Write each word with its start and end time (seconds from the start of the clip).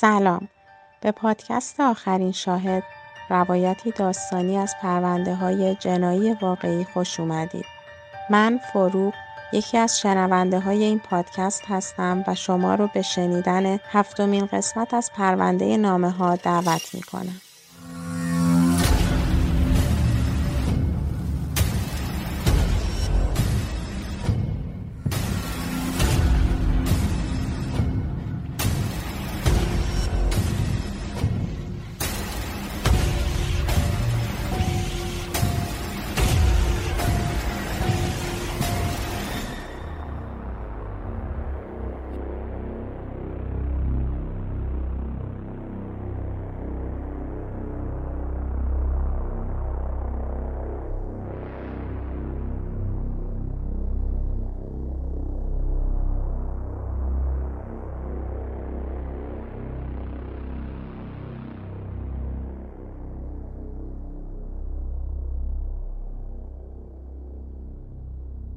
سلام 0.00 0.48
به 1.00 1.12
پادکست 1.12 1.80
آخرین 1.80 2.32
شاهد 2.32 2.82
روایتی 3.30 3.90
داستانی 3.90 4.58
از 4.58 4.74
پرونده 4.82 5.34
های 5.34 5.74
جنایی 5.74 6.34
واقعی 6.34 6.84
خوش 6.84 7.20
اومدید 7.20 7.64
من 8.30 8.60
فروغ 8.72 9.14
یکی 9.52 9.78
از 9.78 10.00
شنونده 10.00 10.60
های 10.60 10.84
این 10.84 10.98
پادکست 10.98 11.62
هستم 11.68 12.24
و 12.26 12.34
شما 12.34 12.74
رو 12.74 12.88
به 12.94 13.02
شنیدن 13.02 13.78
هفتمین 13.92 14.46
قسمت 14.46 14.94
از 14.94 15.10
پرونده 15.16 15.76
نامه 15.76 16.10
ها 16.10 16.36
دعوت 16.36 16.94
می 16.94 17.02
کنم. 17.02 17.40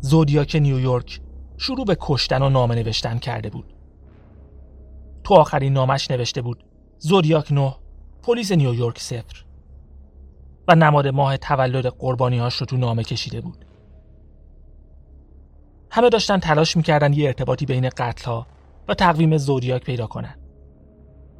زودیاک 0.01 0.55
نیویورک 0.55 1.21
شروع 1.57 1.85
به 1.85 1.97
کشتن 1.99 2.41
و 2.41 2.49
نامه 2.49 2.75
نوشتن 2.75 3.17
کرده 3.17 3.49
بود. 3.49 3.73
تو 5.23 5.33
آخرین 5.33 5.73
نامش 5.73 6.11
نوشته 6.11 6.41
بود 6.41 6.63
زودیاک 6.97 7.51
نو 7.51 7.71
پلیس 8.23 8.51
نیویورک 8.51 8.99
صفر 8.99 9.45
و 10.67 10.75
نماد 10.75 11.07
ماه 11.07 11.37
تولد 11.37 11.85
قربانیهاش 11.85 12.55
رو 12.55 12.65
تو 12.65 12.77
نامه 12.77 13.03
کشیده 13.03 13.41
بود. 13.41 13.65
همه 15.91 16.09
داشتن 16.09 16.39
تلاش 16.39 16.77
می‌کردن 16.77 17.13
یه 17.13 17.27
ارتباطی 17.27 17.65
بین 17.65 17.89
قتلها 17.89 18.47
و 18.87 18.93
تقویم 18.93 19.37
زودیاک 19.37 19.83
پیدا 19.83 20.07
کنن. 20.07 20.35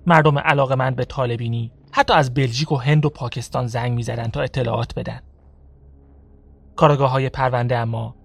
مردم 0.05 0.37
علاقه 0.37 0.75
من 0.75 0.95
به 0.95 1.05
طالبینی 1.05 1.71
حتی 1.91 2.13
از 2.13 2.33
بلژیک 2.33 2.71
و 2.71 2.75
هند 2.75 3.05
و 3.05 3.09
پاکستان 3.09 3.67
زنگ 3.67 3.91
می‌زدن 3.93 4.27
تا 4.27 4.41
اطلاعات 4.41 4.95
بدن. 4.95 5.21
کارگاه 6.75 7.11
های 7.11 7.29
پرونده 7.29 7.77
اما 7.77 8.20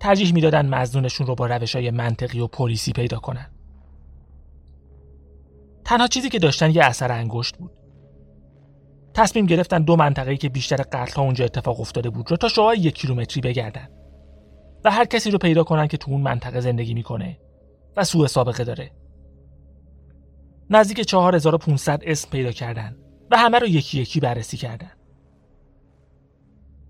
ترجیح 0.00 0.32
می‌دادن 0.34 0.66
مزنونشون 0.66 1.26
رو 1.26 1.34
با 1.34 1.46
روش 1.46 1.76
های 1.76 1.90
منطقی 1.90 2.40
و 2.40 2.46
پلیسی 2.46 2.92
پیدا 2.92 3.18
کنن. 3.18 3.50
تنها 5.84 6.06
چیزی 6.06 6.28
که 6.28 6.38
داشتن 6.38 6.70
یه 6.70 6.84
اثر 6.84 7.12
انگشت 7.12 7.56
بود. 7.56 7.72
تصمیم 9.14 9.46
گرفتن 9.46 9.82
دو 9.82 9.96
منطقه‌ای 9.96 10.36
که 10.36 10.48
بیشتر 10.48 10.76
قتل 10.76 11.16
ها 11.16 11.22
اونجا 11.22 11.44
اتفاق 11.44 11.80
افتاده 11.80 12.10
بود 12.10 12.30
رو 12.30 12.36
تا 12.36 12.48
شعاع 12.48 12.78
یک 12.78 12.94
کیلومتری 12.94 13.40
بگردن 13.40 13.88
و 14.84 14.90
هر 14.90 15.04
کسی 15.04 15.30
رو 15.30 15.38
پیدا 15.38 15.64
کنن 15.64 15.86
که 15.86 15.96
تو 15.96 16.10
اون 16.10 16.20
منطقه 16.20 16.60
زندگی 16.60 16.94
می‌کنه 16.94 17.38
و 17.96 18.04
سوء 18.04 18.26
سابقه 18.26 18.64
داره. 18.64 18.90
نزدیک 20.70 21.00
4500 21.00 22.02
اسم 22.04 22.30
پیدا 22.30 22.52
کردن 22.52 22.96
و 23.30 23.36
همه 23.38 23.58
رو 23.58 23.66
یکی 23.66 24.00
یکی 24.00 24.20
بررسی 24.20 24.56
کردن. 24.56 24.90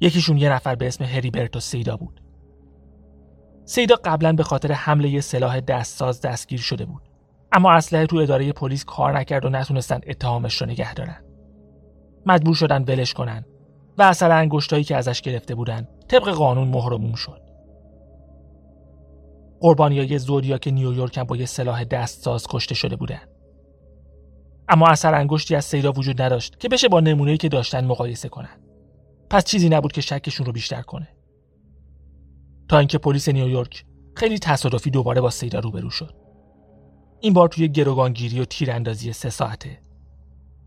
یکیشون 0.00 0.38
یه 0.38 0.52
نفر 0.52 0.74
به 0.74 0.86
اسم 0.86 1.04
هریبرتو 1.04 1.60
سیدا 1.60 1.96
بود. 1.96 2.20
سیدا 3.70 3.96
قبلا 4.04 4.32
به 4.32 4.42
خاطر 4.42 4.72
حمله 4.72 5.20
سلاح 5.20 5.60
دستساز 5.60 6.20
دستگیر 6.20 6.60
شده 6.60 6.84
بود. 6.84 7.02
اما 7.52 7.72
اسلحه 7.72 8.06
تو 8.06 8.16
اداره 8.16 8.52
پلیس 8.52 8.84
کار 8.84 9.18
نکرد 9.18 9.44
و 9.44 9.48
نتونستن 9.48 10.00
اتهامش 10.06 10.60
رو 10.60 10.66
نگه 10.66 10.94
دارن. 10.94 11.24
مجبور 12.26 12.54
شدن 12.54 12.82
ولش 12.82 13.14
کنن 13.14 13.44
و 13.98 14.02
اثر 14.02 14.30
انگشتایی 14.30 14.84
که 14.84 14.96
ازش 14.96 15.20
گرفته 15.20 15.54
بودن 15.54 15.88
طبق 16.08 16.28
قانون 16.28 16.68
مهرموم 16.68 17.14
شد. 17.14 17.40
قربانیای 19.60 20.18
زودیاک 20.18 20.68
نیویورک 20.68 21.18
هم 21.18 21.24
با 21.24 21.36
یه 21.36 21.46
سلاح 21.46 21.84
دستساز 21.84 22.46
کشته 22.50 22.74
شده 22.74 22.96
بودن. 22.96 23.22
اما 24.68 24.86
اثر 24.86 25.14
انگشتی 25.14 25.54
از 25.54 25.64
سیدا 25.64 25.92
وجود 25.92 26.22
نداشت 26.22 26.60
که 26.60 26.68
بشه 26.68 26.88
با 26.88 27.00
نمونه‌ای 27.00 27.36
که 27.36 27.48
داشتن 27.48 27.84
مقایسه 27.84 28.28
کنن. 28.28 28.60
پس 29.30 29.44
چیزی 29.44 29.68
نبود 29.68 29.92
که 29.92 30.00
شکشون 30.00 30.46
رو 30.46 30.52
بیشتر 30.52 30.82
کنه. 30.82 31.08
تا 32.70 32.78
اینکه 32.78 32.98
پلیس 32.98 33.28
نیویورک 33.28 33.84
خیلی 34.16 34.38
تصادفی 34.38 34.90
دوباره 34.90 35.20
با 35.20 35.30
سیدا 35.30 35.58
روبرو 35.58 35.90
شد. 35.90 36.14
این 37.20 37.32
بار 37.32 37.48
توی 37.48 37.68
گروگانگیری 37.68 38.40
و 38.40 38.44
تیراندازی 38.44 39.12
سه 39.12 39.30
ساعته. 39.30 39.80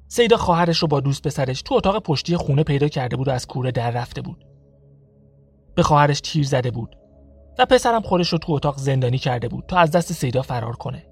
سیدا 0.08 0.38
خواهرش 0.38 0.78
رو 0.78 0.88
با 0.88 1.00
دوست 1.00 1.28
پسرش 1.28 1.62
تو 1.62 1.75
اتاق 1.75 2.03
پشتی 2.03 2.38
خونه 2.38 2.63
پیدا 2.63 2.88
کرده 2.88 3.16
بود 3.16 3.28
و 3.28 3.31
از 3.31 3.47
کوره 3.47 3.72
در 3.72 3.92
رفته 3.92 4.22
بود. 4.22 4.46
به 5.75 5.84
خواهرش 5.84 6.22
تیر 6.22 6.46
زده 6.46 6.72
بود 6.72 6.96
و 7.59 7.66
پسرم 7.66 8.02
خودش 8.02 8.30
رو 8.30 8.38
تو 8.38 8.52
اتاق 8.52 8.78
زندانی 8.78 9.18
کرده 9.18 9.47
بود 9.47 9.66
تا 9.68 9.78
از 9.78 9.92
دست 9.92 10.13
سیدا 10.13 10.42
فرار 10.42 10.75
کنه. 10.75 11.06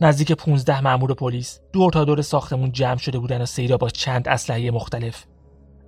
نزدیک 0.00 0.32
15 0.32 0.80
مأمور 0.80 1.14
پلیس 1.14 1.60
دور 1.72 1.92
تا 1.92 2.04
دور 2.04 2.22
ساختمون 2.22 2.72
جمع 2.72 2.98
شده 2.98 3.18
بودن 3.18 3.42
و 3.42 3.46
سیدا 3.46 3.76
با 3.76 3.88
چند 3.88 4.28
اسلحه 4.28 4.70
مختلف 4.70 5.26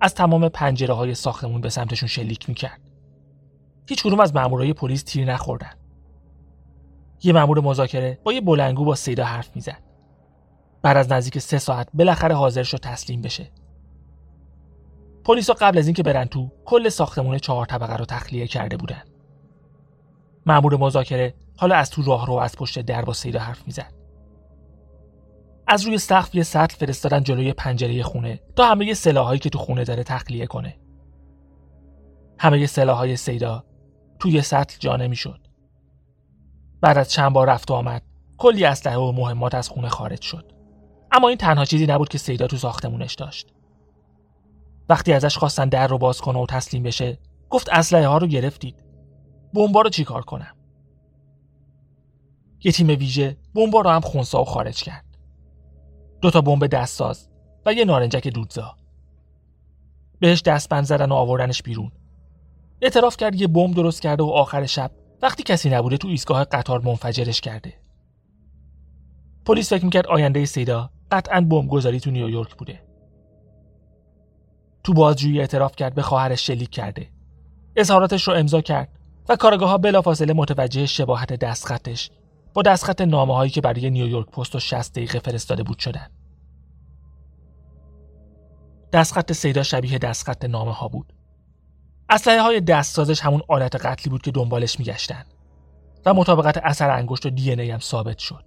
از 0.01 0.15
تمام 0.15 0.49
پنجره 0.49 0.93
های 0.93 1.15
ساختمون 1.15 1.61
به 1.61 1.69
سمتشون 1.69 2.09
شلیک 2.09 2.49
می‌کرد. 2.49 2.84
هیچ 3.87 4.03
کدوم 4.03 4.19
از 4.19 4.35
مامورای 4.35 4.73
پلیس 4.73 5.03
تیر 5.03 5.33
نخوردن. 5.33 5.71
یه 7.23 7.33
مامور 7.33 7.59
مذاکره 7.59 8.19
با 8.23 8.33
یه 8.33 8.41
بلنگو 8.41 8.85
با 8.85 8.95
سیدا 8.95 9.25
حرف 9.25 9.55
می‌زد. 9.55 9.83
بعد 10.81 10.97
از 10.97 11.11
نزدیک 11.11 11.39
سه 11.39 11.57
ساعت 11.57 11.89
بالاخره 11.93 12.35
حاضر 12.35 12.63
شد 12.63 12.77
تسلیم 12.77 13.21
بشه. 13.21 13.51
پلیسا 15.23 15.53
قبل 15.53 15.77
از 15.77 15.87
اینکه 15.87 16.03
برن 16.03 16.25
تو 16.25 16.51
کل 16.65 16.89
ساختمون 16.89 17.37
چهار 17.37 17.65
طبقه 17.65 17.95
رو 17.95 18.05
تخلیه 18.05 18.47
کرده 18.47 18.77
بودن. 18.77 19.03
مامور 20.45 20.77
مذاکره 20.77 21.33
حالا 21.57 21.75
از 21.75 21.89
تو 21.89 22.01
راه 22.01 22.27
رو 22.27 22.33
از 22.33 22.55
پشت 22.55 22.79
در 22.79 23.05
با 23.05 23.13
سیدا 23.13 23.39
حرف 23.39 23.67
می‌زد. 23.67 23.93
از 25.67 25.85
روی 25.85 25.97
سقف 25.97 26.35
یه 26.35 26.43
سطل 26.43 26.77
فرستادن 26.77 27.23
جلوی 27.23 27.53
پنجره 27.53 28.03
خونه 28.03 28.39
تا 28.55 28.65
همه 28.65 28.93
سلاحایی 28.93 29.39
که 29.39 29.49
تو 29.49 29.59
خونه 29.59 29.83
داره 29.83 30.03
تخلیه 30.03 30.45
کنه. 30.45 30.77
همه 32.39 32.65
سلاحهای 32.65 33.15
سیدا 33.15 33.63
توی 34.25 34.41
سطل 34.41 34.77
جا 34.79 34.95
نمی‌شد. 34.95 35.39
بعد 36.81 36.97
از 36.97 37.11
چند 37.11 37.33
بار 37.33 37.49
رفت 37.49 37.71
و 37.71 37.73
آمد 37.73 38.01
کلی 38.37 38.65
اسلحه 38.65 38.97
و 38.97 39.11
مهمات 39.11 39.55
از 39.55 39.69
خونه 39.69 39.89
خارج 39.89 40.21
شد. 40.21 40.51
اما 41.11 41.29
این 41.29 41.37
تنها 41.37 41.65
چیزی 41.65 41.85
نبود 41.85 42.09
که 42.09 42.17
سیدا 42.17 42.47
تو 42.47 42.57
ساختمونش 42.57 43.13
داشت. 43.13 43.53
وقتی 44.89 45.13
ازش 45.13 45.37
خواستن 45.37 45.69
در 45.69 45.87
رو 45.87 45.97
باز 45.97 46.21
کنه 46.21 46.39
و 46.39 46.45
تسلیم 46.45 46.83
بشه 46.83 47.17
گفت 47.49 47.69
اسلحه 47.69 48.07
ها 48.07 48.17
رو 48.17 48.27
گرفتید. 48.27 48.83
بمبا 49.53 49.81
رو 49.81 49.89
چیکار 49.89 50.21
کنم؟ 50.21 50.55
یه 52.63 52.71
تیم 52.71 52.87
ویژه 52.87 53.37
بمبا 53.55 53.81
رو 53.81 53.89
هم 53.89 54.01
خونسا 54.01 54.41
و 54.41 54.45
خارج 54.45 54.83
کرد. 54.83 55.05
دو 56.21 56.31
تا 56.31 56.41
بمب 56.41 56.67
دستساز 56.67 57.29
و 57.65 57.73
یه 57.73 57.85
نارنجک 57.85 58.27
دودزا. 58.27 58.75
بهش 60.19 60.41
دستبند 60.41 60.83
زدن 60.83 61.09
و 61.09 61.13
آوردنش 61.13 61.61
بیرون 61.61 61.91
اعتراف 62.85 63.17
کرد 63.17 63.35
یه 63.35 63.47
بمب 63.47 63.75
درست 63.75 64.01
کرده 64.01 64.23
و 64.23 64.27
آخر 64.27 64.65
شب 64.65 64.91
وقتی 65.21 65.43
کسی 65.43 65.69
نبوده 65.69 65.97
تو 65.97 66.07
ایستگاه 66.07 66.43
قطار 66.43 66.81
منفجرش 66.81 67.41
کرده 67.41 67.73
پلیس 69.45 69.73
فکر 69.73 69.85
می‌کرد 69.85 70.07
آینده 70.07 70.45
سیدا 70.45 70.89
قطعا 71.11 71.41
بمبگذاری 71.41 71.99
تو 71.99 72.11
نیویورک 72.11 72.55
بوده 72.55 72.81
تو 74.83 74.93
بازجویی 74.93 75.39
اعتراف 75.39 75.75
کرد 75.75 75.95
به 75.95 76.01
خواهرش 76.01 76.47
شلیک 76.47 76.69
کرده 76.69 77.07
اظهاراتش 77.75 78.27
رو 78.27 78.33
امضا 78.33 78.61
کرد 78.61 78.89
و 79.29 79.35
کارگاه 79.35 79.69
ها 79.69 79.77
بلافاصله 79.77 80.33
متوجه 80.33 80.85
شباهت 80.85 81.33
دستخطش 81.33 82.11
با 82.53 82.61
دستخط 82.61 83.01
نامه 83.01 83.35
هایی 83.35 83.51
که 83.51 83.61
برای 83.61 83.89
نیویورک 83.89 84.27
پست 84.29 84.55
و 84.55 84.59
60 84.59 84.93
دقیقه 84.93 85.19
فرستاده 85.19 85.63
بود 85.63 85.79
شدن. 85.79 86.07
دستخط 88.93 89.31
سیدا 89.31 89.63
شبیه 89.63 89.97
دستخط 89.97 90.45
نامه 90.45 90.73
ها 90.73 90.87
بود. 90.87 91.14
اسلحه 92.09 92.41
های 92.41 92.61
دستسازش 92.61 93.21
همون 93.21 93.41
آلت 93.47 93.75
قتلی 93.75 94.09
بود 94.09 94.21
که 94.21 94.31
دنبالش 94.31 94.79
میگشتن 94.79 95.25
و 96.05 96.13
مطابقت 96.13 96.57
اثر 96.57 96.89
انگشت 96.89 97.25
و 97.25 97.29
دی 97.29 97.51
ای 97.51 97.71
هم 97.71 97.79
ثابت 97.79 98.17
شد. 98.17 98.43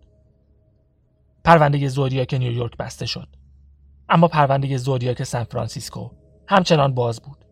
پرونده 1.45 1.89
زودیاک 1.89 2.35
نیویورک 2.35 2.77
بسته 2.77 3.07
شد. 3.07 3.29
اما 4.09 4.29
پرونده 4.29 4.77
زودیاک 4.77 5.23
سان 5.23 5.45
فرانسیسکو 5.45 6.11
همچنان 6.49 6.95
باز 6.95 7.23
بود. 7.23 7.45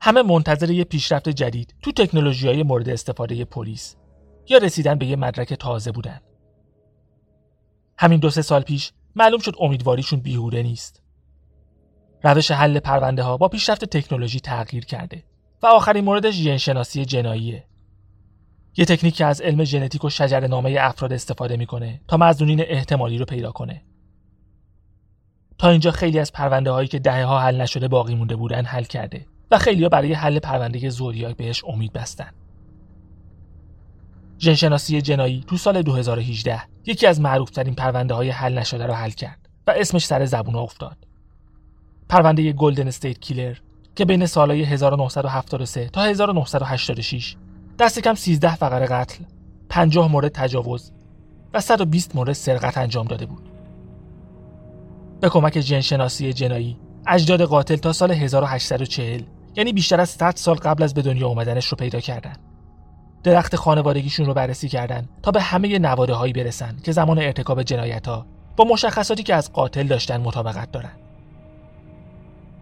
همه 0.00 0.22
منتظر 0.22 0.70
یه 0.70 0.84
پیشرفت 0.84 1.28
جدید 1.28 1.74
تو 1.82 1.92
تکنولوژی 1.92 2.48
های 2.48 2.62
مورد 2.62 2.88
استفاده 2.88 3.44
پلیس 3.44 3.96
یا 4.48 4.58
رسیدن 4.58 4.94
به 4.94 5.06
یه 5.06 5.16
مدرک 5.16 5.54
تازه 5.54 5.92
بودن. 5.92 6.20
همین 7.98 8.20
دو 8.20 8.30
سه 8.30 8.42
سال 8.42 8.62
پیش 8.62 8.92
معلوم 9.16 9.40
شد 9.40 9.54
امیدواریشون 9.60 10.20
بیهوده 10.20 10.62
نیست. 10.62 11.01
روش 12.24 12.50
حل 12.50 12.78
پرونده 12.78 13.22
ها 13.22 13.36
با 13.36 13.48
پیشرفت 13.48 13.84
تکنولوژی 13.84 14.40
تغییر 14.40 14.84
کرده 14.84 15.24
و 15.62 15.66
آخرین 15.66 16.04
موردش 16.04 16.34
ژنشناسی 16.34 17.04
جناییه. 17.04 17.64
یه 18.76 18.84
تکنیک 18.84 19.14
که 19.14 19.26
از 19.26 19.40
علم 19.40 19.64
ژنتیک 19.64 20.04
و 20.04 20.10
شجر 20.10 20.46
نامه 20.46 20.76
افراد 20.80 21.12
استفاده 21.12 21.56
می‌کنه 21.56 22.00
تا 22.08 22.16
مزنونین 22.16 22.60
احتمالی 22.60 23.18
رو 23.18 23.24
پیدا 23.24 23.52
کنه. 23.52 23.82
تا 25.58 25.70
اینجا 25.70 25.90
خیلی 25.90 26.18
از 26.18 26.32
پرونده 26.32 26.70
هایی 26.70 26.88
که 26.88 26.98
دهه 26.98 27.24
ها 27.24 27.40
حل 27.40 27.60
نشده 27.60 27.88
باقی 27.88 28.14
مونده 28.14 28.36
بودن 28.36 28.64
حل 28.64 28.84
کرده 28.84 29.26
و 29.50 29.58
خیلی 29.58 29.82
ها 29.82 29.88
برای 29.88 30.12
حل 30.12 30.38
پرونده 30.38 30.88
زوریاک 30.88 31.36
بهش 31.36 31.64
امید 31.64 31.92
بستن. 31.92 32.30
ژنشناسی 34.38 35.02
جنایی 35.02 35.44
تو 35.46 35.56
سال 35.56 35.82
2018 35.82 36.62
یکی 36.86 37.06
از 37.06 37.20
معروفترین 37.20 37.74
پرونده 37.74 38.14
های 38.14 38.30
حل 38.30 38.58
نشده 38.58 38.86
رو 38.86 38.94
حل 38.94 39.10
کرد 39.10 39.48
و 39.66 39.70
اسمش 39.70 40.06
سر 40.06 40.24
زبون 40.24 40.56
افتاد. 40.56 41.11
پرونده 42.12 42.52
گلدن 42.52 42.88
استیت 42.88 43.20
کیلر 43.20 43.56
که 43.96 44.04
بین 44.04 44.26
سالهای 44.26 44.62
1973 44.62 45.88
تا 45.88 46.02
1986 46.02 47.36
دست 47.78 47.98
کم 47.98 48.14
13 48.14 48.54
فقره 48.54 48.86
قتل، 48.86 49.24
50 49.68 50.12
مورد 50.12 50.28
تجاوز 50.28 50.92
و 51.54 51.60
120 51.60 52.16
مورد 52.16 52.32
سرقت 52.32 52.78
انجام 52.78 53.06
داده 53.06 53.26
بود. 53.26 53.48
به 55.20 55.28
کمک 55.28 55.52
جنشناسی 55.52 56.32
جنایی 56.32 56.78
اجداد 57.06 57.42
قاتل 57.42 57.76
تا 57.76 57.92
سال 57.92 58.10
1840 58.10 59.22
یعنی 59.56 59.72
بیشتر 59.72 60.00
از 60.00 60.08
100 60.08 60.32
سال 60.36 60.56
قبل 60.56 60.82
از 60.82 60.94
به 60.94 61.02
دنیا 61.02 61.28
اومدنش 61.28 61.66
رو 61.66 61.76
پیدا 61.76 62.00
کردن. 62.00 62.36
درخت 63.22 63.56
خانوادگیشون 63.56 64.26
رو 64.26 64.34
بررسی 64.34 64.68
کردن 64.68 65.08
تا 65.22 65.30
به 65.30 65.40
همه 65.40 65.78
نواده 65.78 66.14
هایی 66.14 66.32
برسن 66.32 66.76
که 66.84 66.92
زمان 66.92 67.18
ارتکاب 67.18 67.62
جنایت 67.62 68.08
ها 68.08 68.26
با 68.56 68.64
مشخصاتی 68.64 69.22
که 69.22 69.34
از 69.34 69.52
قاتل 69.52 69.86
داشتن 69.86 70.20
مطابقت 70.20 70.72
دارن. 70.72 70.92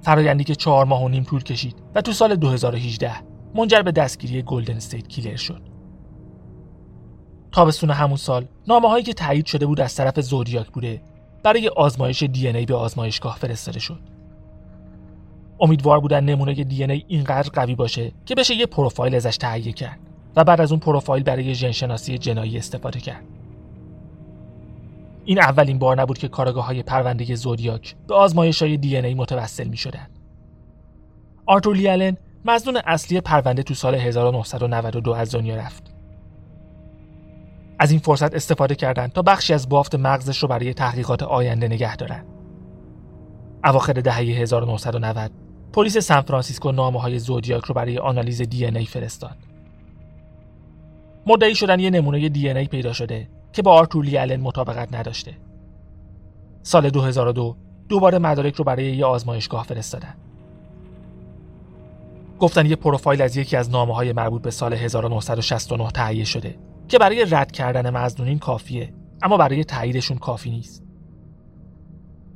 فرایندی 0.03 0.45
که 0.45 0.55
چهار 0.55 0.85
ماه 0.85 1.05
و 1.05 1.09
نیم 1.09 1.25
طول 1.25 1.43
کشید 1.43 1.77
و 1.95 2.01
تو 2.01 2.13
سال 2.13 2.37
2018 2.37 3.13
منجر 3.55 3.83
به 3.83 3.93
دستگیری 3.93 4.43
گلدن 4.43 4.77
استیت 4.77 5.09
کیلر 5.09 5.37
شد. 5.37 5.63
تابستون 7.53 7.91
همون 7.91 8.17
سال 8.17 8.47
نامه 8.69 8.89
هایی 8.89 9.05
که 9.05 9.15
تایید 9.15 9.47
شده 9.47 9.67
بود 9.67 9.81
از 9.81 9.95
طرف 9.95 10.21
زودیاک 10.21 10.71
بوده 10.71 11.03
برای 11.43 11.69
آزمایش 11.69 12.23
DNA 12.23 12.67
به 12.67 12.75
آزمایشگاه 12.75 13.37
فرستاده 13.37 13.79
شد. 13.79 14.01
امیدوار 15.61 16.01
بودن 16.01 16.25
نمونه 16.25 16.55
DNA 16.55 17.05
اینقدر 17.09 17.51
قوی 17.53 17.75
باشه 17.75 18.13
که 18.27 18.35
بشه 18.35 18.55
یه 18.55 18.67
پروفایل 18.67 19.15
ازش 19.15 19.37
تهیه 19.37 19.73
کرد 19.73 19.99
و 20.37 20.45
بعد 20.45 20.61
از 20.61 20.73
اون 20.73 20.81
پروفایل 20.81 21.23
برای 21.23 21.55
ژنشناسی 21.55 22.19
جنایی 22.19 22.59
استفاده 22.59 23.01
کرد. 23.01 23.25
این 25.25 25.39
اولین 25.39 25.79
بار 25.79 26.01
نبود 26.01 26.19
که 26.19 26.29
کارآگاه 26.29 26.67
های 26.67 26.83
پرونده 26.83 27.35
زودیاک 27.35 27.97
به 28.09 28.15
آزمایش 28.15 28.63
های 28.63 28.77
DNA 28.77 29.15
متوسل 29.15 29.69
می 29.69 29.77
شدن. 29.77 30.07
آرتور 31.47 31.77
لی 31.77 31.93
آلن 31.93 32.17
مظنون 32.45 32.81
اصلی 32.87 33.21
پرونده 33.21 33.63
تو 33.63 33.75
سال 33.75 33.95
1992 33.95 35.13
از 35.13 35.35
دنیا 35.35 35.57
رفت. 35.57 35.95
از 37.79 37.91
این 37.91 38.01
فرصت 38.01 38.35
استفاده 38.35 38.75
کردند 38.75 39.13
تا 39.13 39.23
بخشی 39.23 39.55
از 39.55 39.69
بافت 39.69 39.95
مغزش 39.95 40.39
رو 40.39 40.49
برای 40.49 40.75
تحقیقات 40.75 41.23
آینده 41.23 41.69
نگه 41.69 41.97
دارن. 41.97 42.25
اواخر 43.65 43.93
دهه 43.93 44.17
1990 44.17 45.31
پلیس 45.73 45.99
سان 45.99 46.21
فرانسیسکو 46.21 46.73
نامه 46.73 47.01
های 47.01 47.19
زودیاک 47.19 47.65
رو 47.65 47.75
برای 47.75 47.99
آنالیز 47.99 48.43
DNA 48.43 48.85
فرستاد. 48.87 49.37
مدعی 51.27 51.55
شدن 51.55 51.81
یه 51.81 51.91
نمونه 51.91 52.29
دی 52.29 52.49
ای 52.49 52.67
پیدا 52.67 52.93
شده 52.93 53.29
که 53.53 53.63
با 53.63 53.73
آرتور 53.73 54.19
آلن 54.19 54.41
مطابقت 54.41 54.95
نداشته. 54.95 55.35
سال 56.63 56.91
2002 56.91 57.57
دوباره 57.89 58.19
مدارک 58.19 58.55
رو 58.55 58.65
برای 58.65 58.97
یه 58.97 59.05
آزمایشگاه 59.05 59.65
فرستادن. 59.65 60.15
گفتن 62.39 62.67
یه 62.67 62.77
پروفایل 62.77 63.23
از 63.23 63.37
یکی 63.37 63.57
از 63.57 63.71
نامه 63.71 63.95
های 63.95 64.13
مربوط 64.13 64.43
به 64.43 64.51
سال 64.51 64.73
1969 64.73 65.91
تهیه 65.91 66.25
شده 66.25 66.55
که 66.89 66.99
برای 66.99 67.27
رد 67.31 67.53
کردن 67.53 67.91
مزنونین 67.91 68.39
کافیه 68.39 68.93
اما 69.23 69.37
برای 69.37 69.65
تاییدشون 69.65 70.19
کافی 70.19 70.51
نیست. 70.51 70.83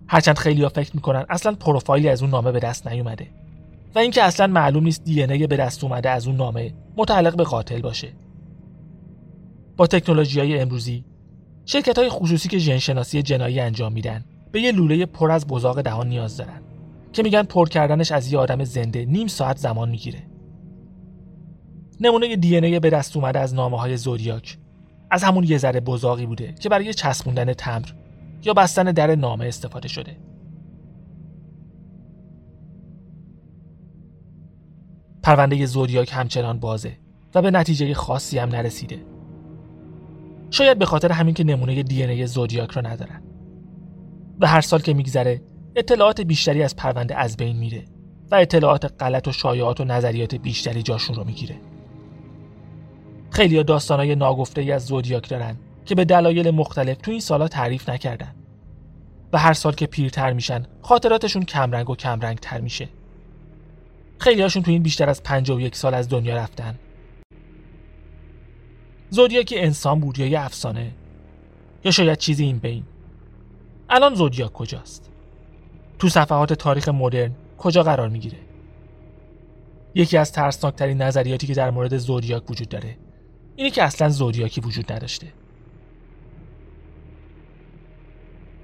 هرچند 0.09 0.39
خیلی 0.39 0.63
ها 0.63 0.69
فکر 0.69 0.91
می‌کنن 0.95 1.27
اصلا 1.29 1.55
پروفایلی 1.55 2.09
از 2.09 2.23
اون 2.23 2.31
نامه 2.31 2.53
به 2.53 2.61
دست 2.61 2.89
نیومده 2.89 3.27
و 3.95 3.99
اینکه 3.99 4.23
اصلا 4.23 4.47
معلوم 4.47 4.85
نیست 4.85 5.05
دی 5.05 5.47
به 5.47 5.57
دست 5.57 5.85
اومده 5.85 6.11
از 6.11 6.27
اون 6.27 6.37
نامه 6.37 6.75
متعلق 6.97 7.37
به 7.37 7.45
قاتل 7.45 7.81
باشه. 7.81 8.09
با 9.77 9.87
تکنولوژی 9.87 10.41
های 10.41 10.61
امروزی 10.61 11.05
شرکت 11.67 11.99
های 11.99 12.09
خصوصی 12.09 12.49
که 12.49 12.59
ژنشناسی 12.59 13.23
جنایی 13.23 13.61
انجام 13.61 13.93
میدن 13.93 14.25
به 14.53 14.61
یه 14.61 14.73
لوله 14.73 15.07
پر 15.07 15.31
از 15.31 15.47
بزاق 15.47 15.83
دهان 15.83 16.09
نیاز 16.09 16.37
دارن 16.37 16.61
که 17.13 17.23
میگن 17.23 17.43
پر 17.43 17.69
کردنش 17.69 18.13
از 18.13 18.33
یه 18.33 18.39
آدم 18.39 18.65
زنده 18.65 19.05
نیم 19.05 19.27
ساعت 19.27 19.57
زمان 19.57 19.91
می‌گیره. 19.91 20.23
نمونه 22.01 22.37
دی 22.37 22.57
ای 22.57 22.81
به 22.81 22.91
دست 22.91 23.17
اومده 23.17 23.39
از 23.39 23.55
نامه 23.55 23.81
های 23.81 23.97
زودیاک 23.97 24.59
از 25.11 25.23
همون 25.23 25.45
یه 25.45 25.59
ذره 25.59 25.81
بزاقی 25.81 26.27
بوده 26.27 26.55
که 26.61 26.69
برای 26.69 26.95
چسبوندن 26.95 27.53
تمر 27.53 27.89
یا 28.45 28.53
بستن 28.53 28.85
در 28.85 29.15
نامه 29.15 29.47
استفاده 29.47 29.89
شده. 29.89 30.17
پرونده 35.23 35.67
زودیاک 35.67 36.11
همچنان 36.13 36.59
بازه 36.59 36.99
و 37.35 37.43
به 37.43 37.51
نتیجه 37.51 37.95
خاصی 37.95 38.39
هم 38.39 38.49
نرسیده. 38.49 39.14
شاید 40.55 40.79
به 40.79 40.87
خاطر 40.87 41.13
همین 41.13 41.35
که 41.35 41.45
نمونه 41.45 41.83
دی 41.83 42.03
ای 42.03 42.27
زودیاک 42.27 42.71
رو 42.71 42.87
ندارن. 42.87 43.23
و 44.41 44.47
هر 44.47 44.61
سال 44.61 44.81
که 44.81 44.95
میگذره 44.95 45.41
اطلاعات 45.77 46.21
بیشتری 46.21 46.63
از 46.63 46.77
پرونده 46.77 47.17
از 47.17 47.37
بین 47.37 47.57
میره 47.57 47.85
و 48.31 48.35
اطلاعات 48.35 48.93
غلط 49.01 49.29
و 49.29 49.33
شایعات 49.33 49.81
و 49.81 49.85
نظریات 49.85 50.35
بیشتری 50.35 50.83
جاشون 50.83 51.17
رو 51.17 51.25
می‌گیره. 51.25 51.57
خیلی 53.31 53.65
داستانهای 53.65 54.15
ناگفته 54.15 54.61
ای 54.61 54.73
از 54.73 54.87
زودیاک 54.87 55.29
دارن 55.29 55.57
که 55.85 55.95
به 55.95 56.05
دلایل 56.05 56.51
مختلف 56.51 56.97
تو 56.97 57.11
این 57.11 57.21
سالا 57.21 57.49
تعریف 57.49 57.89
نکردن 57.89 58.35
و 59.33 59.39
هر 59.39 59.53
سال 59.53 59.73
که 59.73 59.87
پیرتر 59.87 60.33
میشن 60.33 60.67
خاطراتشون 60.83 61.43
کمرنگ 61.43 61.91
و 61.91 61.97
کمرنگ 61.97 62.39
تر 62.39 62.61
میشه 62.61 62.89
خیلی 64.19 64.43
هاشون 64.43 64.63
تو 64.63 64.71
این 64.71 64.83
بیشتر 64.83 65.11
از 65.11 65.23
یک 65.49 65.77
سال 65.77 65.95
از 65.95 66.09
دنیا 66.09 66.37
رفتن 66.37 66.79
زودیاک 69.15 69.55
انسان 69.57 70.01
بود 70.01 70.19
یا 70.19 70.27
یه 70.27 70.41
افسانه؟ 70.41 70.93
یا 71.85 71.91
شاید 71.91 72.19
چیزی 72.19 72.45
این 72.45 72.59
بین؟ 72.59 72.85
الان 73.91 74.15
زودیاک 74.15 74.53
کجاست؟ 74.53 75.11
تو 75.99 76.09
صفحات 76.09 76.53
تاریخ 76.53 76.89
مدرن 76.89 77.35
کجا 77.59 77.83
قرار 77.83 78.09
می‌گیره؟ 78.09 78.39
یکی 79.95 80.17
از 80.17 80.33
ترسناکترین 80.33 81.03
نظریاتی 81.03 81.47
که 81.47 81.55
در 81.55 81.71
مورد 81.71 81.97
زودیاک 81.97 82.51
وجود 82.51 82.69
داره 82.69 82.97
اینه 83.57 83.71
که 83.71 83.83
اصلا 83.83 84.09
زودیاکی 84.09 84.61
وجود 84.61 84.93
نداشته. 84.93 85.27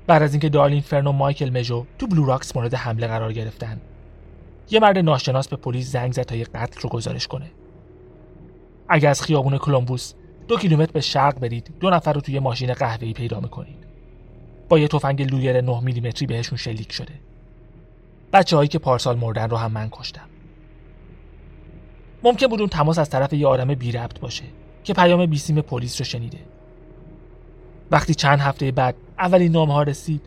بعد 0.07 0.23
از 0.23 0.33
اینکه 0.33 0.49
دارلین 0.49 0.80
فرن 0.80 1.07
و 1.07 1.12
مایکل 1.12 1.59
مژو 1.59 1.87
تو 1.99 2.07
بلو 2.07 2.25
راکس 2.25 2.57
مورد 2.57 2.75
حمله 2.75 3.07
قرار 3.07 3.33
گرفتن 3.33 3.80
یه 4.71 4.80
مرد 4.80 4.99
ناشناس 4.99 5.49
به 5.49 5.57
پلیس 5.57 5.92
زنگ 5.92 6.12
زد 6.12 6.23
تا 6.23 6.37
یه 6.37 6.45
قتل 6.45 6.80
رو 6.80 6.88
گزارش 6.90 7.26
کنه. 7.26 7.50
اگه 8.88 9.09
از 9.09 9.23
خیابون 9.23 9.59
کلمبوس 9.59 10.14
دو 10.50 10.57
کیلومتر 10.57 10.92
به 10.92 11.00
شرق 11.00 11.38
برید. 11.38 11.75
دو 11.80 11.90
نفر 11.90 12.12
رو 12.12 12.21
توی 12.21 12.38
ماشین 12.38 12.73
قهوه‌ای 12.73 13.12
پیدا 13.12 13.40
می‌کنید. 13.40 13.87
با 14.69 14.78
یه 14.78 14.88
تفنگ 14.88 15.23
لویر 15.23 15.61
9 15.61 15.80
میلیمتری 15.80 16.26
بهشون 16.26 16.59
شلیک 16.59 16.92
شده. 16.92 17.12
بچه 18.33 18.57
هایی 18.57 18.69
که 18.69 18.78
پارسال 18.78 19.19
مردن 19.19 19.50
رو 19.50 19.57
هم 19.57 19.73
من 19.73 19.88
کشتم. 19.90 20.28
ممکن 22.23 22.47
بود 22.47 22.61
اون 22.61 22.69
تماس 22.69 22.99
از 22.99 23.11
طرف 23.11 23.33
یه 23.33 23.47
آدم 23.47 23.75
بی 23.75 23.92
ربط 23.92 24.21
باشه 24.21 24.45
که 24.85 24.95
پیام 24.95 25.26
بیسیم 25.26 25.61
پلیس 25.61 26.00
رو 26.00 26.04
شنیده. 26.04 26.38
وقتی 27.90 28.14
چند 28.14 28.40
هفته 28.40 28.73
بعد 28.73 28.95
اولین 29.19 29.52
نامه 29.52 29.75
ها 29.75 29.83
رسید 29.83 30.23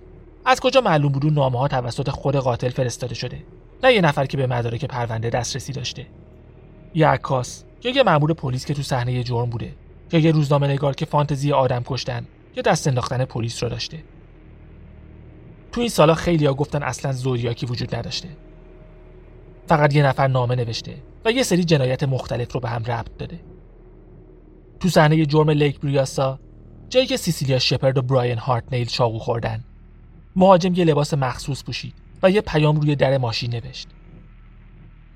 از 0.46 0.60
کجا 0.60 0.82
معلوم 0.82 1.12
بود 1.12 1.26
اون 1.26 1.34
نامه 1.34 1.60
ها 1.60 1.68
توسط 1.68 2.10
خود 2.10 2.36
قاتل 2.36 2.70
فرستاده 2.70 3.16
شده؟ 3.16 3.44
نه 3.84 3.94
یه 3.94 4.02
نفر 4.02 4.26
که 4.26 4.38
به 4.38 4.48
مدارک 4.48 4.86
پرونده 4.86 5.30
دسترسی 5.30 5.74
داشته. 5.74 6.06
یه 6.94 7.08
عکاس 7.08 7.64
یا 7.84 7.92
یه 7.92 8.04
مأمور 8.04 8.34
پلیس 8.34 8.66
که 8.66 8.74
تو 8.74 8.82
صحنه 8.82 9.24
جرم 9.24 9.50
بوده. 9.50 9.83
یا 10.14 10.20
یه 10.20 10.32
روزنامه 10.32 10.68
نگار 10.68 10.96
که 10.96 11.06
فانتزی 11.06 11.52
آدم 11.52 11.84
کشتن 11.86 12.26
یا 12.56 12.62
دست 12.62 12.88
انداختن 12.88 13.26
پلیس 13.26 13.64
رو 13.64 13.70
داشته. 13.70 14.04
تو 15.72 15.82
این 15.82 15.90
سالا 15.90 16.14
خیلیا 16.14 16.54
گفتن 16.54 16.84
اصلا 16.84 17.12
زودیاکی 17.12 17.66
وجود 17.66 17.96
نداشته. 17.96 18.30
فقط 19.68 19.96
یه 19.96 20.06
نفر 20.06 20.28
نامه 20.28 20.56
نوشته 20.56 20.96
و 21.26 21.32
یه 21.32 21.44
سری 21.44 21.64
جنایت 21.64 22.04
مختلف 22.04 22.54
رو 22.54 22.60
به 22.60 22.70
هم 22.70 22.84
ربط 22.84 23.18
داده. 23.18 23.40
تو 24.80 24.90
صحنه 24.90 25.26
جرم 25.26 25.50
لیک 25.50 25.80
بریاسا 25.80 26.40
جایی 26.90 27.06
که 27.06 27.18
سیسیلیا 27.18 27.60
شپرد 27.60 27.98
و 27.98 28.02
براین 28.02 28.40
نیل 28.72 28.88
چاقو 28.88 29.20
خوردن 29.20 29.64
مهاجم 30.36 30.74
یه 30.74 30.86
لباس 30.86 31.14
مخصوص 31.14 31.64
پوشید 31.64 31.94
و 32.24 32.32
یه 32.32 32.42
پیام 32.42 32.80
روی 32.80 32.96
در 32.96 33.18
ماشین 33.18 33.52
نوشت. 33.56 33.88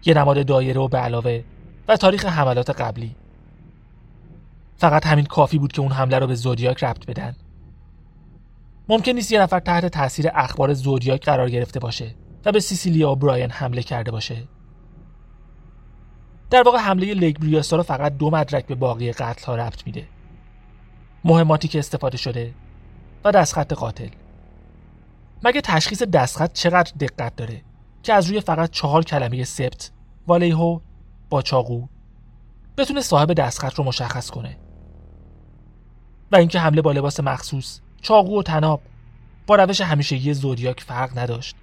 یه 0.05 0.13
نماد 0.13 0.45
دایره 0.45 0.81
و 0.81 0.87
به 0.87 0.97
علاوه 0.97 1.43
و 1.87 1.97
تاریخ 1.97 2.25
حملات 2.25 2.69
قبلی. 2.69 3.15
فقط 4.77 5.05
همین 5.05 5.25
کافی 5.25 5.57
بود 5.57 5.72
که 5.72 5.81
اون 5.81 5.91
حمله 5.91 6.19
رو 6.19 6.27
به 6.27 6.36
زودیاک 6.36 6.84
ربط 6.84 7.05
بدن. 7.05 7.36
ممکن 8.89 9.12
نیست 9.12 9.31
یه 9.31 9.41
نفر 9.41 9.60
تحت 9.60 9.86
تاثیر 9.86 10.29
اخبار 10.34 10.74
زودیاک 10.74 11.25
قرار 11.25 11.50
گرفته 11.50 11.79
باشه 11.79 12.15
و 12.46 12.51
به 12.51 12.60
سیسیلیا 12.60 13.12
و 13.12 13.15
براین 13.15 13.51
حمله 13.51 13.84
کرده 13.84 14.12
باشه. 14.12 14.43
در 16.50 16.63
واقع 16.63 16.77
حمله 16.77 17.13
لیک 17.13 17.39
بریاسا 17.39 17.75
رو 17.75 17.84
فقط 17.84 18.17
دو 18.17 18.29
مدرک 18.29 18.65
به 18.65 18.75
باقی 18.75 19.12
قتل 19.12 19.46
ها 19.46 19.55
ربط 19.55 19.86
میده. 19.86 20.07
مهماتی 21.24 21.67
که 21.67 21.79
استفاده 21.79 22.17
شده 22.17 22.53
و 23.24 23.31
دستخط 23.31 23.74
قاتل. 23.74 24.10
مگه 25.43 25.62
تشخیص 25.62 26.03
دستخط 26.03 26.53
چقدر 26.53 26.91
دقت 27.00 27.36
داره 27.36 27.62
که 28.03 28.13
از 28.13 28.27
روی 28.29 28.41
فقط 28.41 28.69
چهار 28.69 29.03
کلمه 29.03 29.43
سبت 29.43 29.91
والیهو 30.27 30.79
با 31.29 31.41
چاقو 31.41 31.88
بتونه 32.77 33.01
صاحب 33.01 33.34
دستخط 33.34 33.74
رو 33.74 33.84
مشخص 33.84 34.29
کنه؟ 34.29 34.57
و 36.31 36.36
اینکه 36.36 36.60
حمله 36.60 36.81
با 36.81 36.91
لباس 36.91 37.19
مخصوص 37.19 37.79
چاقو 38.01 38.39
و 38.39 38.43
تناب 38.43 38.81
با 39.48 39.55
روش 39.55 39.81
همیشگی 39.81 40.34
زودیاک 40.34 40.81
فرق 40.81 41.17
نداشت. 41.17 41.55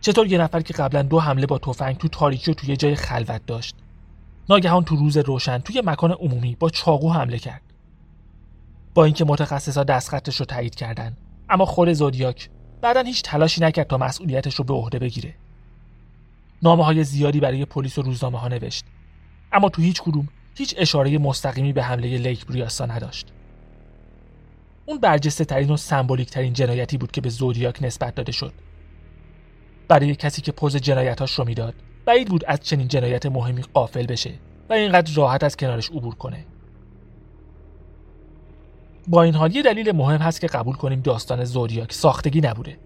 چطور 0.00 0.26
یه 0.26 0.38
نفر 0.38 0.60
که 0.60 0.74
قبلا 0.74 1.02
دو 1.02 1.20
حمله 1.20 1.46
با 1.46 1.58
تفنگ 1.58 1.96
تو 1.96 2.08
تاریکی 2.08 2.50
و 2.50 2.54
توی 2.54 2.76
جای 2.76 2.94
خلوت 2.94 3.46
داشت 3.46 3.76
ناگهان 4.48 4.84
تو 4.84 4.96
روز 4.96 5.16
روشن 5.16 5.58
توی 5.58 5.82
مکان 5.84 6.12
عمومی 6.12 6.56
با 6.60 6.70
چاقو 6.70 7.12
حمله 7.12 7.38
کرد. 7.38 7.62
با 8.94 9.04
اینکه 9.04 9.24
متخصصا 9.24 9.84
دستخطش 9.84 10.36
رو 10.36 10.46
تایید 10.46 10.74
کردن 10.74 11.16
اما 11.50 11.64
خود 11.64 11.92
زودیاک 11.92 12.50
بعدا 12.80 13.02
هیچ 13.02 13.22
تلاشی 13.22 13.60
نکرد 13.60 13.86
تا 13.86 13.98
مسئولیتش 13.98 14.54
رو 14.54 14.64
به 14.64 14.74
عهده 14.74 14.98
بگیره. 14.98 15.34
نامه 16.62 16.84
های 16.84 17.04
زیادی 17.04 17.40
برای 17.40 17.64
پلیس 17.64 17.98
و 17.98 18.02
روزنامه 18.02 18.38
ها 18.38 18.48
نوشت. 18.48 18.84
اما 19.52 19.68
تو 19.68 19.82
هیچ 19.82 20.02
کدوم 20.02 20.28
هیچ 20.54 20.74
اشاره 20.78 21.18
مستقیمی 21.18 21.72
به 21.72 21.82
حمله 21.82 22.18
لیک 22.18 22.46
بریاسا 22.46 22.86
نداشت. 22.86 23.32
اون 24.86 24.98
برجسته 24.98 25.44
ترین 25.44 25.70
و 25.70 25.76
سمبولیک 25.76 26.30
ترین 26.30 26.52
جنایتی 26.52 26.98
بود 26.98 27.10
که 27.10 27.20
به 27.20 27.28
زودیاک 27.28 27.82
نسبت 27.82 28.14
داده 28.14 28.32
شد. 28.32 28.52
برای 29.88 30.14
کسی 30.14 30.42
که 30.42 30.52
پوز 30.52 30.76
جنایتاش 30.76 31.38
رو 31.38 31.44
می‌داد 31.44 31.74
بعید 32.04 32.28
بود 32.28 32.44
از 32.44 32.60
چنین 32.60 32.88
جنایت 32.88 33.26
مهمی 33.26 33.62
قافل 33.62 34.06
بشه 34.06 34.32
و 34.68 34.72
اینقدر 34.72 35.14
راحت 35.14 35.44
از 35.44 35.56
کنارش 35.56 35.90
عبور 35.90 36.14
کنه. 36.14 36.44
با 39.08 39.22
این 39.22 39.34
حال 39.34 39.56
یه 39.56 39.62
دلیل 39.62 39.92
مهم 39.92 40.18
هست 40.18 40.40
که 40.40 40.46
قبول 40.46 40.76
کنیم 40.76 41.00
داستان 41.00 41.44
زودیاک 41.44 41.92
ساختگی 41.92 42.40
نبوده. 42.40 42.78